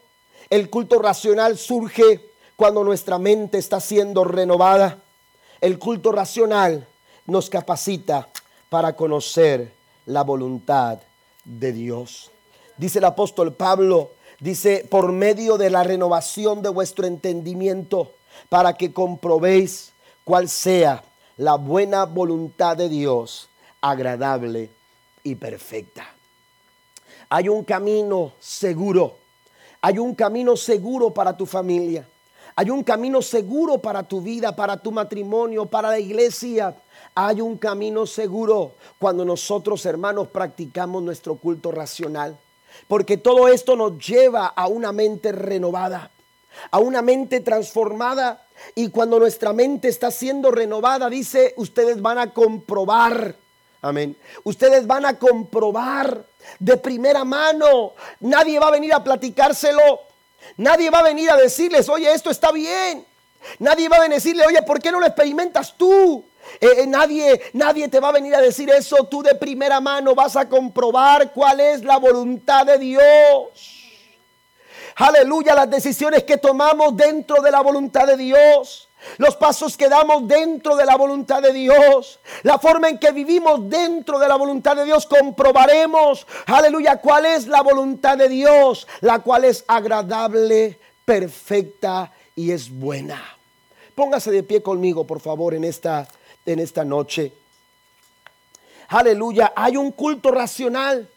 el 0.50 0.70
culto 0.70 1.00
racional 1.00 1.58
surge 1.58 2.30
cuando 2.56 2.84
nuestra 2.84 3.18
mente 3.18 3.58
está 3.58 3.80
siendo 3.80 4.24
renovada. 4.24 5.00
El 5.62 5.80
culto 5.80 6.12
racional 6.12 6.88
nos 7.26 7.50
capacita 7.50 8.30
para 8.70 8.96
conocer 8.96 9.72
la 10.06 10.24
voluntad 10.24 11.00
de 11.46 11.72
Dios. 11.72 12.32
Dice 12.78 13.00
el 13.00 13.06
apóstol 13.06 13.54
Pablo, 13.54 14.12
dice, 14.40 14.86
por 14.90 15.12
medio 15.12 15.58
de 15.58 15.70
la 15.70 15.84
renovación 15.84 16.62
de 16.62 16.70
vuestro 16.70 17.06
entendimiento, 17.08 18.14
para 18.50 18.74
que 18.74 18.94
comprobéis 18.94 19.92
cuál 20.24 20.48
sea 20.50 21.04
la 21.38 21.56
buena 21.56 22.06
voluntad 22.06 22.78
de 22.78 22.90
Dios, 22.90 23.50
agradable 23.82 24.70
y 25.24 25.36
perfecta. 25.36 26.08
Hay 27.30 27.48
un 27.48 27.64
camino 27.64 28.34
seguro. 28.40 29.16
Hay 29.82 30.00
un 30.00 30.16
camino 30.16 30.58
seguro 30.58 31.12
para 31.12 31.38
tu 31.38 31.46
familia. 31.46 32.08
Hay 32.56 32.70
un 32.72 32.84
camino 32.84 33.22
seguro 33.22 33.78
para 33.78 34.04
tu 34.04 34.20
vida, 34.22 34.56
para 34.56 34.78
tu 34.78 34.92
matrimonio, 34.92 35.68
para 35.68 35.90
la 35.90 36.00
iglesia. 36.00 36.76
Hay 37.16 37.40
un 37.40 37.58
camino 37.58 38.06
seguro 38.06 38.74
cuando 38.98 39.24
nosotros, 39.24 39.86
hermanos, 39.86 40.28
practicamos 40.30 41.04
nuestro 41.04 41.36
culto 41.36 41.72
racional. 41.72 42.38
Porque 42.88 43.18
todo 43.18 43.48
esto 43.48 43.76
nos 43.76 43.98
lleva 44.06 44.48
a 44.48 44.68
una 44.68 44.92
mente 44.92 45.32
renovada, 45.32 46.10
a 46.72 46.80
una 46.80 47.02
mente 47.02 47.40
transformada. 47.42 48.46
Y 48.76 48.90
cuando 48.90 49.20
nuestra 49.20 49.54
mente 49.54 49.88
está 49.88 50.10
siendo 50.12 50.50
renovada, 50.52 51.10
dice, 51.10 51.54
ustedes 51.58 52.02
van 52.02 52.18
a 52.18 52.34
comprobar 52.34 53.36
Amén. 53.82 54.16
Ustedes 54.44 54.86
van 54.86 55.06
a 55.06 55.18
comprobar 55.18 56.24
de 56.60 56.78
primera 56.78 57.24
mano. 57.24 57.94
Nadie 58.20 58.60
va 58.60 58.68
a 58.68 58.72
venir 58.72 58.94
a 58.94 59.04
platicárselo. 59.04 60.02
Nadie 60.58 60.90
va 60.90 61.00
a 61.00 61.04
venir 61.04 61.30
a 61.30 61.38
decirles, 61.38 61.88
oye, 61.88 62.12
esto 62.12 62.30
está 62.30 62.52
bien. 62.52 63.06
Nadie 63.60 63.88
va 63.88 63.98
a 63.98 64.08
decirle, 64.08 64.46
oye, 64.46 64.62
¿por 64.64 64.82
qué 64.82 64.92
no 64.92 65.00
lo 65.00 65.06
experimentas 65.06 65.74
tú? 65.78 66.26
Eh, 66.60 66.68
eh, 66.80 66.88
nadie, 66.88 67.42
nadie 67.54 67.88
te 67.88 68.00
va 68.00 68.10
a 68.10 68.14
venir 68.14 68.36
a 68.36 68.42
decir 68.42 68.70
eso. 68.70 69.06
Tú 69.06 69.22
de 69.22 69.36
primera 69.36 69.80
mano 69.80 70.16
vas 70.16 70.36
a 70.36 70.50
comprobar 70.50 71.32
cuál 71.32 71.60
es 71.62 71.84
la 71.84 71.98
voluntad 71.98 72.66
de 72.66 72.78
Dios. 72.78 73.76
Aleluya, 74.96 75.56
las 75.56 75.70
decisiones 75.70 76.26
que 76.26 76.38
tomamos 76.38 76.98
dentro 76.98 77.42
de 77.42 77.52
la 77.52 77.62
voluntad 77.62 78.06
de 78.06 78.18
Dios 78.18 78.89
los 79.18 79.36
pasos 79.36 79.78
que 79.78 79.90
damos 79.90 80.28
dentro 80.28 80.76
de 80.76 80.86
la 80.86 80.96
voluntad 80.96 81.42
de 81.42 81.54
Dios, 81.54 82.20
la 82.44 82.60
forma 82.60 82.90
en 82.90 82.98
que 83.00 83.12
vivimos 83.12 83.70
dentro 83.70 84.20
de 84.20 84.28
la 84.28 84.36
voluntad 84.36 84.76
de 84.76 84.86
Dios, 84.86 85.06
comprobaremos, 85.06 86.28
aleluya, 86.46 86.98
cuál 86.98 87.26
es 87.26 87.48
la 87.48 87.62
voluntad 87.62 88.18
de 88.18 88.30
Dios, 88.30 88.88
la 89.02 89.20
cual 89.20 89.46
es 89.46 89.64
agradable, 89.68 90.80
perfecta 91.06 92.12
y 92.36 92.52
es 92.52 92.70
buena. 92.70 93.22
Póngase 93.96 94.32
de 94.32 94.44
pie 94.44 94.62
conmigo, 94.62 95.06
por 95.06 95.20
favor, 95.20 95.54
en 95.54 95.64
esta, 95.64 96.08
en 96.46 96.60
esta 96.60 96.86
noche. 96.86 97.34
Aleluya, 98.90 99.54
hay 99.56 99.78
un 99.78 99.92
culto 99.92 100.32
racional 100.32 101.10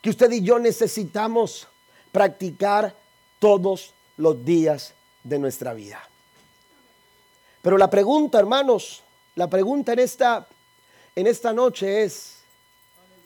que 0.00 0.10
usted 0.10 0.30
y 0.30 0.42
yo 0.42 0.58
necesitamos 0.58 1.66
practicar 2.12 2.94
todos 3.38 3.92
los 4.16 4.44
días 4.44 4.94
de 5.24 5.38
nuestra 5.38 5.74
vida. 5.74 6.07
Pero 7.62 7.76
la 7.76 7.90
pregunta, 7.90 8.38
hermanos, 8.38 9.02
la 9.34 9.48
pregunta 9.48 9.92
en 9.92 9.98
esta, 10.00 10.46
en 11.14 11.26
esta 11.26 11.52
noche 11.52 12.04
es, 12.04 12.38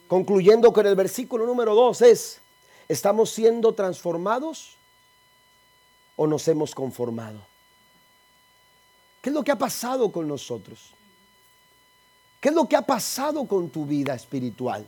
concluyendo 0.07 0.73
con 0.73 0.85
el 0.85 0.95
versículo 0.95 1.45
número 1.45 1.75
2, 1.75 2.01
es, 2.01 2.39
¿estamos 2.87 3.29
siendo 3.29 3.73
transformados 3.73 4.75
o 6.15 6.27
nos 6.27 6.47
hemos 6.47 6.75
conformado? 6.75 7.39
¿Qué 9.21 9.29
es 9.29 9.33
lo 9.33 9.43
que 9.43 9.51
ha 9.51 9.57
pasado 9.57 10.11
con 10.11 10.27
nosotros? 10.27 10.91
¿Qué 12.41 12.49
es 12.49 12.55
lo 12.55 12.67
que 12.67 12.75
ha 12.75 12.81
pasado 12.81 13.45
con 13.45 13.69
tu 13.69 13.85
vida 13.85 14.13
espiritual? 14.13 14.85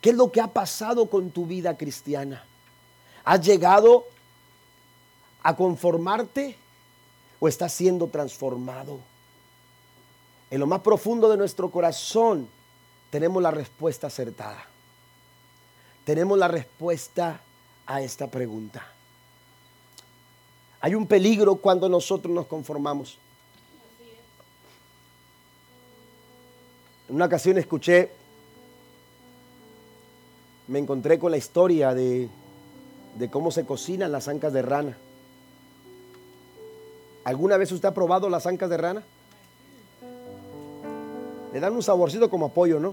¿Qué 0.00 0.10
es 0.10 0.16
lo 0.16 0.32
que 0.32 0.40
ha 0.40 0.48
pasado 0.48 1.06
con 1.06 1.30
tu 1.30 1.46
vida 1.46 1.76
cristiana? 1.76 2.44
¿Has 3.24 3.40
llegado 3.46 4.04
a 5.42 5.54
conformarte 5.54 6.58
o 7.40 7.48
está 7.48 7.68
siendo 7.68 8.06
transformado? 8.08 8.98
En 10.50 10.60
lo 10.60 10.66
más 10.66 10.80
profundo 10.80 11.28
de 11.28 11.36
nuestro 11.36 11.70
corazón 11.70 12.48
tenemos 13.10 13.42
la 13.42 13.50
respuesta 13.50 14.06
acertada. 14.06 14.66
Tenemos 16.04 16.38
la 16.38 16.48
respuesta 16.48 17.40
a 17.86 18.00
esta 18.00 18.28
pregunta. 18.28 18.86
Hay 20.80 20.94
un 20.94 21.06
peligro 21.06 21.56
cuando 21.56 21.88
nosotros 21.88 22.32
nos 22.32 22.46
conformamos. 22.46 23.18
En 27.08 27.14
una 27.14 27.26
ocasión 27.26 27.58
escuché, 27.58 28.10
me 30.68 30.78
encontré 30.78 31.18
con 31.18 31.30
la 31.30 31.36
historia 31.36 31.94
de, 31.94 32.28
de 33.16 33.30
cómo 33.30 33.50
se 33.50 33.64
cocinan 33.64 34.12
las 34.12 34.28
ancas 34.28 34.52
de 34.52 34.62
rana. 34.62 34.96
¿Alguna 37.26 37.56
vez 37.56 37.72
usted 37.72 37.88
ha 37.88 37.92
probado 37.92 38.30
las 38.30 38.46
ancas 38.46 38.70
de 38.70 38.76
rana? 38.76 39.02
Le 41.52 41.58
dan 41.58 41.74
un 41.74 41.82
saborcito 41.82 42.30
como 42.30 42.46
apoyo, 42.46 42.78
¿no? 42.78 42.90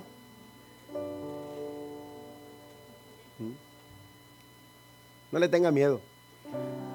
¿Mm? 3.37 3.51
No 5.33 5.37
le 5.37 5.47
tenga 5.49 5.69
miedo. 5.69 6.01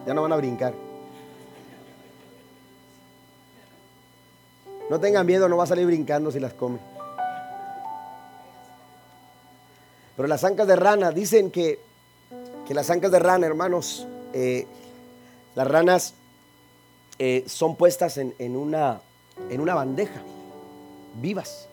Ya 0.05 0.15
no 0.15 0.23
van 0.23 0.33
a 0.33 0.37
brincar. 0.37 0.75
No 4.91 4.99
tenga 4.99 5.23
miedo, 5.23 5.49
no 5.49 5.57
va 5.57 5.63
a 5.63 5.69
salir 5.69 5.87
brincando 5.87 6.33
si 6.33 6.41
las 6.41 6.55
come. 6.55 6.81
Pero 10.17 10.27
las 10.27 10.43
ancas 10.43 10.67
de 10.67 10.75
rana 10.75 11.13
dicen 11.13 11.53
que, 11.53 11.79
que 12.67 12.75
las 12.75 12.91
ancas 12.91 13.13
de 13.13 13.21
rana, 13.21 13.47
hermanos, 13.47 14.09
eh, 14.33 14.67
las 15.55 15.69
ranas 15.69 16.15
eh, 17.19 17.45
son 17.49 17.75
puestas 17.75 18.17
en, 18.19 18.57
una, 18.57 19.01
en 19.51 19.61
una 19.61 19.75
bandeja, 19.75 20.23
vivas. 21.21 21.69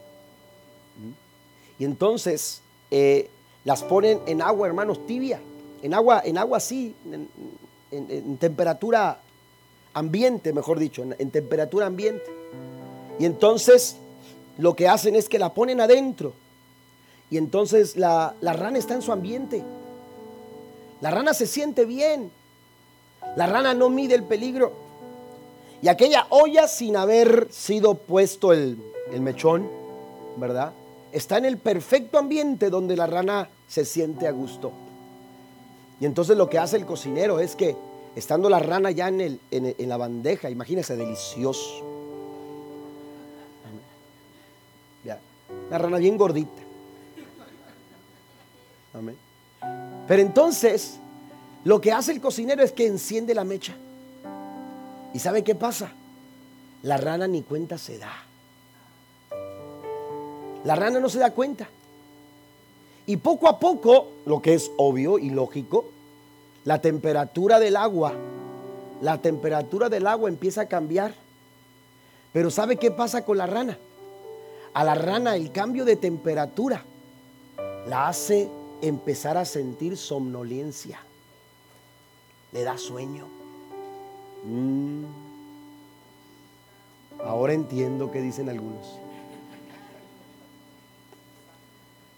Y 1.78 1.86
entonces 1.86 2.62
eh, 2.90 3.30
las 3.64 3.84
ponen 3.84 4.22
en 4.26 4.42
agua, 4.42 4.68
hermanos, 4.68 5.06
tibia, 5.06 5.40
en 5.84 5.94
agua, 5.94 6.22
en 6.26 6.38
agua 6.38 6.58
así, 6.58 6.96
en, 7.92 8.38
temperatura 8.38 9.20
ambiente, 9.94 10.52
mejor 10.52 10.80
dicho, 10.80 11.04
en, 11.04 11.32
temperatura 11.32 11.86
ambiente. 11.86 12.26
Y 13.20 13.26
entonces 13.26 13.98
lo 14.58 14.76
que 14.76 14.88
hacen 14.88 15.16
es 15.16 15.30
que 15.30 15.38
la 15.38 15.54
ponen 15.54 15.80
adentro. 15.80 16.34
Y 17.30 17.38
entonces 17.38 17.98
la, 17.98 18.36
la 18.42 18.54
rana 18.54 18.80
está 18.80 18.96
en 18.96 19.02
su 19.02 19.12
ambiente. 19.12 19.64
La 21.02 21.12
rana 21.12 21.34
se 21.34 21.46
siente 21.46 21.86
bien. 21.86 22.32
La 23.36 23.46
rana 23.48 23.74
no 23.74 23.90
mide 23.90 24.16
el 24.16 24.24
peligro. 24.24 24.85
Y 25.86 25.88
aquella 25.88 26.26
olla 26.32 26.68
sin 26.68 26.98
haber 26.98 27.48
sido 27.52 27.94
puesto 27.94 28.52
el, 28.52 28.82
el 29.14 29.22
mechón, 29.22 29.70
¿verdad? 30.36 30.74
Está 31.12 31.38
en 31.38 31.46
el 31.46 31.60
perfecto 31.60 32.18
ambiente 32.18 32.72
donde 32.72 32.96
la 32.96 33.06
rana 33.06 33.50
se 33.68 33.86
siente 33.86 34.28
a 34.28 34.32
gusto. 34.32 34.72
Y 36.00 36.08
entonces 36.08 36.38
lo 36.38 36.50
que 36.50 36.58
hace 36.58 36.78
el 36.78 36.88
cocinero 36.88 37.40
es 37.40 37.56
que, 37.56 37.76
estando 38.16 38.50
la 38.50 38.58
rana 38.58 38.90
ya 38.90 39.10
en, 39.10 39.22
el, 39.22 39.40
en, 39.52 39.88
la 39.88 39.98
bandeja, 39.98 40.50
imagínese, 40.50 40.96
delicioso. 40.96 41.86
Ya, 45.04 45.20
la 45.70 45.78
rana 45.78 46.00
bien 46.00 46.18
gordita. 46.18 46.64
Amén. 48.92 49.16
Pero 50.08 50.20
entonces, 50.24 50.96
lo 51.64 51.80
que 51.80 51.92
hace 51.92 52.12
el 52.12 52.22
cocinero 52.22 52.64
es 52.64 52.72
que 52.72 52.88
enciende 52.88 53.36
la 53.36 53.44
mecha. 53.44 53.76
¿Y 55.16 55.20
sabe 55.20 55.46
qué 55.46 55.56
pasa? 55.56 55.94
La 56.84 56.98
rana 56.98 57.26
ni 57.26 57.42
cuenta 57.42 57.78
se 57.78 57.98
da. 57.98 58.12
La 60.66 60.76
rana 60.76 61.00
no 61.00 61.08
se 61.08 61.20
da 61.20 61.32
cuenta. 61.32 61.70
Y 63.06 63.16
poco 63.16 63.48
a 63.48 63.58
poco, 63.58 64.10
lo 64.26 64.42
que 64.42 64.56
es 64.56 64.70
obvio 64.76 65.18
y 65.18 65.30
lógico, 65.30 65.86
la 66.66 66.82
temperatura 66.82 67.62
del 67.62 67.78
agua, 67.78 68.12
la 69.00 69.22
temperatura 69.22 69.88
del 69.88 70.06
agua 70.06 70.28
empieza 70.28 70.64
a 70.64 70.68
cambiar. 70.68 71.14
Pero 72.34 72.52
¿sabe 72.52 72.76
qué 72.76 72.92
pasa 72.92 73.24
con 73.24 73.38
la 73.38 73.46
rana? 73.46 73.78
A 74.74 74.84
la 74.84 74.96
rana 74.96 75.38
el 75.38 75.54
cambio 75.54 75.86
de 75.86 75.96
temperatura 75.96 76.84
la 77.88 78.10
hace 78.10 78.50
empezar 78.82 79.38
a 79.38 79.46
sentir 79.46 79.96
somnolencia. 79.96 81.00
Le 82.52 82.64
da 82.64 82.78
sueño. 82.78 83.45
Mm. 84.46 85.04
Ahora 87.24 87.54
entiendo 87.54 88.12
qué 88.12 88.22
dicen 88.22 88.50
algunos. 88.50 89.00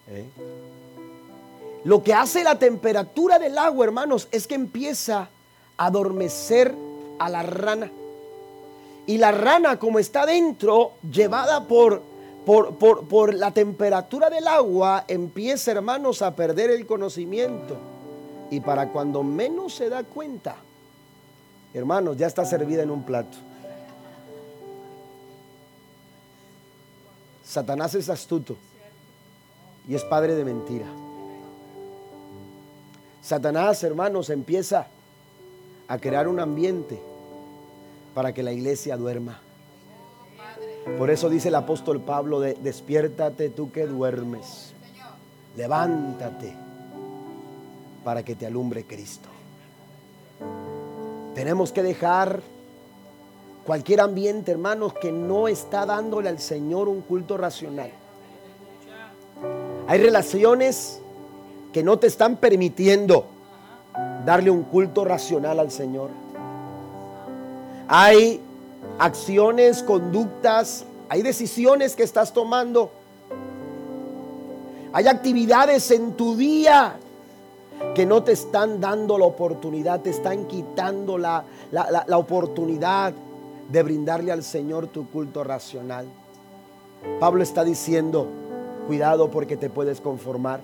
¿Eh? 0.10 0.26
Lo 1.84 2.04
que 2.04 2.14
hace 2.14 2.44
la 2.44 2.60
temperatura 2.60 3.40
del 3.40 3.58
agua, 3.58 3.86
hermanos, 3.86 4.28
es 4.32 4.48
que 4.48 4.56
empieza 4.56 5.30
a 5.78 5.86
adormecer 5.86 6.76
a 7.20 7.30
la 7.30 7.44
rana. 7.44 7.92
Y 9.06 9.18
la 9.18 9.32
rana, 9.32 9.80
como 9.80 10.00
está 10.00 10.26
dentro, 10.26 10.94
llevada 11.10 11.66
por, 11.66 12.02
por, 12.46 12.76
por, 12.76 13.34
la 13.34 13.52
temperatura 13.52 14.30
del 14.30 14.48
agua, 14.48 15.06
empieza, 15.08 15.72
hermanos, 15.72 16.22
a 16.22 16.36
perder 16.36 16.72
el 16.72 16.86
conocimiento. 16.86 17.78
Y 18.50 18.60
para 18.60 18.90
cuando 18.90 19.24
menos 19.24 19.76
se 19.76 19.88
da 19.88 20.04
cuenta, 20.04 20.58
hermanos, 21.78 22.18
ya 22.18 22.28
está 22.28 22.46
servida 22.46 22.84
en 22.84 22.92
un 22.92 23.04
plato. 23.04 23.38
Satanás 27.44 27.96
es 27.96 28.10
astuto 28.10 28.58
y 29.88 29.96
es 29.96 30.04
padre 30.04 30.36
de 30.36 30.44
mentira. 30.44 30.86
Satanás, 33.22 33.84
hermanos, 33.84 34.30
empieza 34.30 34.88
a 35.88 35.98
crear 35.98 36.28
un 36.28 36.40
ambiente 36.40 37.02
para 38.14 38.34
que 38.34 38.44
la 38.44 38.52
iglesia 38.52 38.98
duerma. 38.98 39.40
Por 40.98 41.10
eso 41.10 41.30
dice 41.30 41.50
el 41.50 41.56
apóstol 41.56 42.02
Pablo, 42.02 42.40
de, 42.40 42.54
despiértate 42.56 43.50
tú 43.50 43.72
que 43.72 43.86
duermes, 43.86 44.74
levántate 45.56 46.56
para 48.04 48.24
que 48.24 48.36
te 48.36 48.46
alumbre 48.46 48.86
Cristo. 48.86 49.30
Tenemos 51.38 51.72
que 51.72 51.84
dejar 51.84 52.42
cualquier 53.64 54.02
ambiente, 54.02 54.52
hermanos, 54.52 54.96
que 54.96 55.12
no 55.12 55.48
está 55.48 55.86
dándole 55.86 56.30
al 56.30 56.40
Señor 56.40 56.90
un 56.90 57.02
culto 57.02 57.38
racional. 57.38 57.92
Hay 59.86 60.00
relaciones 60.00 61.00
que 61.72 61.84
no 61.84 62.00
te 62.00 62.08
están 62.08 62.38
permitiendo 62.38 63.28
darle 64.26 64.50
un 64.50 64.64
culto 64.64 65.06
racional 65.06 65.60
al 65.60 65.70
Señor. 65.70 66.10
Hay 67.88 68.42
acciones, 68.98 69.84
conductas, 69.84 70.86
hay 71.08 71.22
decisiones 71.22 71.96
que 71.96 72.02
estás 72.02 72.34
tomando. 72.34 72.90
Hay 74.92 75.06
actividades 75.06 75.92
en 75.92 76.14
tu 76.14 76.36
día 76.36 76.98
que 77.94 78.06
no 78.06 78.24
te 78.24 78.32
están 78.32 78.80
dando 78.80 79.18
la 79.18 79.26
oportunidad, 79.26 80.02
te 80.02 80.10
están 80.10 80.46
quitando 80.46 81.18
la, 81.18 81.44
la, 81.72 82.18
oportunidad 82.18 83.14
de 83.70 83.84
brindarle 83.84 84.32
al 84.32 84.44
Señor 84.44 84.88
tu 84.88 85.10
culto 85.10 85.44
racional. 85.44 86.06
Pablo 87.20 87.44
está 87.44 87.64
diciendo, 87.64 88.28
Cuidado 88.88 89.30
porque 89.30 89.58
te 89.58 89.70
puedes 89.70 90.00
conformar. 90.00 90.62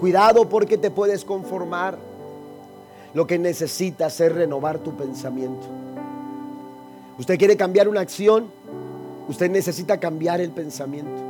Cuidado 0.00 0.48
porque 0.48 0.76
te 0.76 0.90
puedes 0.90 1.24
conformar. 1.24 1.96
Lo 3.14 3.26
que 3.26 3.38
necesitas 3.38 4.20
es 4.20 4.32
renovar 4.32 4.80
tu 4.80 4.96
pensamiento. 4.96 5.66
Usted 7.18 7.38
quiere 7.38 7.56
cambiar 7.56 7.88
una 7.88 8.00
acción, 8.00 8.50
usted 9.28 9.48
necesita 9.48 9.98
cambiar 9.98 10.40
el 10.40 10.50
pensamiento. 10.50 11.22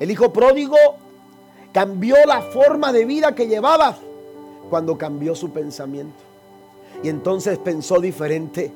El 0.00 0.10
hijo 0.10 0.32
pródigo 0.32 0.76
cambió 1.74 2.14
la 2.24 2.40
forma 2.40 2.92
de 2.92 3.04
vida 3.04 3.34
que 3.34 3.48
llevaba 3.48 3.98
cuando 4.70 4.96
cambió 4.96 5.34
su 5.34 5.50
pensamiento. 5.50 6.14
Y 7.02 7.08
entonces 7.08 7.58
pensó 7.58 7.98
diferente. 7.98 8.70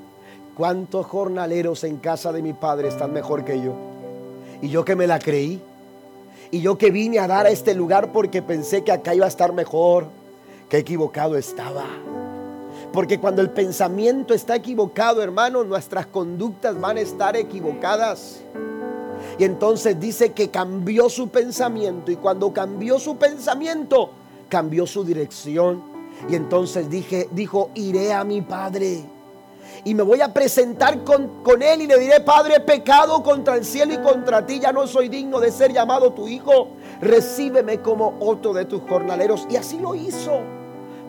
¿Cuántos 0.57 1.07
jornaleros 1.07 1.85
en 1.85 1.99
casa 1.99 2.33
de 2.33 2.43
mi 2.43 2.55
padre 2.55 2.89
están 2.89 3.13
mejor 3.13 3.45
que 3.45 3.63
yo? 3.63 3.73
Y 4.61 4.69
yo 4.69 4.85
que 4.85 4.97
me 4.97 5.07
la 5.07 5.21
creí. 5.21 5.63
Y 6.51 6.61
yo 6.61 6.77
que 6.77 6.91
vine 6.91 7.21
a 7.21 7.29
dar 7.29 7.47
a 7.47 7.51
este 7.51 7.73
lugar 7.73 8.11
porque 8.11 8.43
pensé 8.43 8.83
que 8.83 8.91
acá 8.91 9.15
iba 9.15 9.27
a 9.27 9.29
estar 9.29 9.53
mejor, 9.53 10.07
que 10.69 10.79
equivocado 10.79 11.37
estaba. 11.37 11.85
Porque 12.93 13.21
cuando 13.21 13.43
el 13.43 13.51
pensamiento 13.51 14.35
está 14.35 14.57
equivocado, 14.57 15.23
hermano, 15.23 15.63
nuestras 15.63 16.07
conductas 16.07 16.81
van 16.81 16.97
a 16.97 17.03
estar 17.03 17.37
equivocadas. 17.37 18.41
Y 19.39 19.45
entonces 19.45 19.99
dice 20.01 20.33
que 20.33 20.51
cambió 20.51 21.09
su 21.09 21.29
pensamiento. 21.29 22.11
Y 22.11 22.17
cuando 22.17 22.53
cambió 22.53 22.99
su 22.99 23.17
pensamiento, 23.17 24.11
cambió 24.49 24.87
su 24.87 25.05
dirección. 25.05 25.83
Y 26.29 26.35
entonces 26.35 26.91
dije, 26.91 27.29
dijo, 27.33 27.71
iré 27.75 28.13
a 28.13 28.25
mi 28.25 28.43
padre 28.43 29.05
y 29.85 29.95
me 29.95 30.03
voy 30.03 30.21
a 30.21 30.33
presentar 30.33 31.05
con, 31.05 31.63
él 31.63 31.83
y 31.83 31.87
le 31.87 31.99
diré, 31.99 32.21
Padre, 32.21 32.61
pecado 32.61 33.23
contra 33.23 33.57
el 33.57 33.65
cielo 33.65 33.95
y 33.95 33.99
contra 33.99 34.45
ti, 34.45 34.61
ya 34.61 34.73
no 34.73 34.87
soy 34.87 35.09
digno 35.09 35.41
de 35.41 35.51
ser 35.51 35.73
llamado 35.73 36.13
tu 36.13 36.29
hijo, 36.29 36.69
recíbeme 37.01 37.81
como 37.81 38.17
otro 38.21 38.53
de 38.53 38.65
tus 38.65 38.83
jornaleros. 38.83 39.47
Y 39.51 39.57
así 39.57 39.79
lo 39.79 39.95
hizo. 39.95 40.58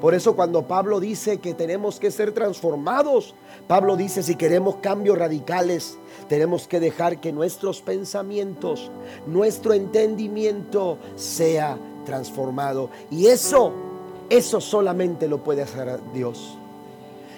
Por 0.01 0.13
eso 0.13 0.35
cuando 0.35 0.65
Pablo 0.65 0.99
dice 0.99 1.39
que 1.39 1.53
tenemos 1.53 1.99
que 1.99 2.09
ser 2.09 2.31
transformados, 2.31 3.35
Pablo 3.67 3.97
dice 3.97 4.23
si 4.23 4.35
queremos 4.35 4.77
cambios 4.77 5.17
radicales, 5.17 5.97
tenemos 6.29 6.67
que 6.67 6.79
dejar 6.79 7.19
que 7.19 7.33
nuestros 7.33 7.81
pensamientos, 7.81 8.91
nuestro 9.27 9.73
entendimiento 9.73 10.97
sea 11.15 11.77
transformado. 12.05 12.89
Y 13.11 13.27
eso, 13.27 13.73
eso 14.29 14.61
solamente 14.61 15.27
lo 15.27 15.43
puede 15.43 15.63
hacer 15.63 15.99
Dios. 16.13 16.57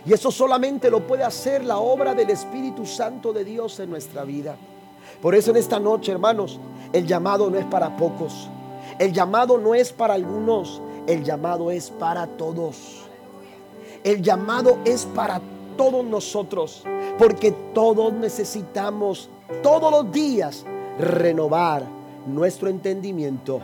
Y 0.05 0.13
eso 0.13 0.31
solamente 0.31 0.89
lo 0.89 1.05
puede 1.05 1.23
hacer 1.23 1.63
la 1.63 1.77
obra 1.79 2.13
del 2.13 2.29
Espíritu 2.29 2.85
Santo 2.85 3.33
de 3.33 3.43
Dios 3.43 3.79
en 3.79 3.89
nuestra 3.89 4.23
vida. 4.23 4.55
Por 5.21 5.35
eso 5.35 5.51
en 5.51 5.57
esta 5.57 5.79
noche, 5.79 6.11
hermanos, 6.11 6.59
el 6.93 7.07
llamado 7.07 7.49
no 7.49 7.57
es 7.57 7.65
para 7.65 7.95
pocos. 7.97 8.49
El 8.99 9.13
llamado 9.13 9.57
no 9.57 9.75
es 9.75 9.91
para 9.91 10.13
algunos. 10.13 10.81
El 11.07 11.23
llamado 11.23 11.71
es 11.71 11.89
para 11.89 12.27
todos. 12.27 13.03
El 14.03 14.21
llamado 14.21 14.77
es 14.85 15.05
para 15.05 15.41
todos 15.77 16.05
nosotros. 16.05 16.83
Porque 17.17 17.51
todos 17.73 18.13
necesitamos 18.13 19.29
todos 19.63 19.91
los 19.91 20.11
días 20.11 20.65
renovar 20.99 21.83
nuestro 22.27 22.69
entendimiento 22.69 23.59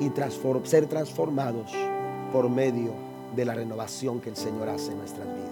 y 0.00 0.10
ser 0.64 0.86
transformados 0.86 1.72
por 2.32 2.48
medio 2.48 2.92
de 3.34 3.44
la 3.44 3.54
renovación 3.54 4.20
que 4.20 4.30
el 4.30 4.36
Señor 4.36 4.68
hace 4.68 4.92
en 4.92 4.98
nuestras 4.98 5.26
vidas. 5.26 5.43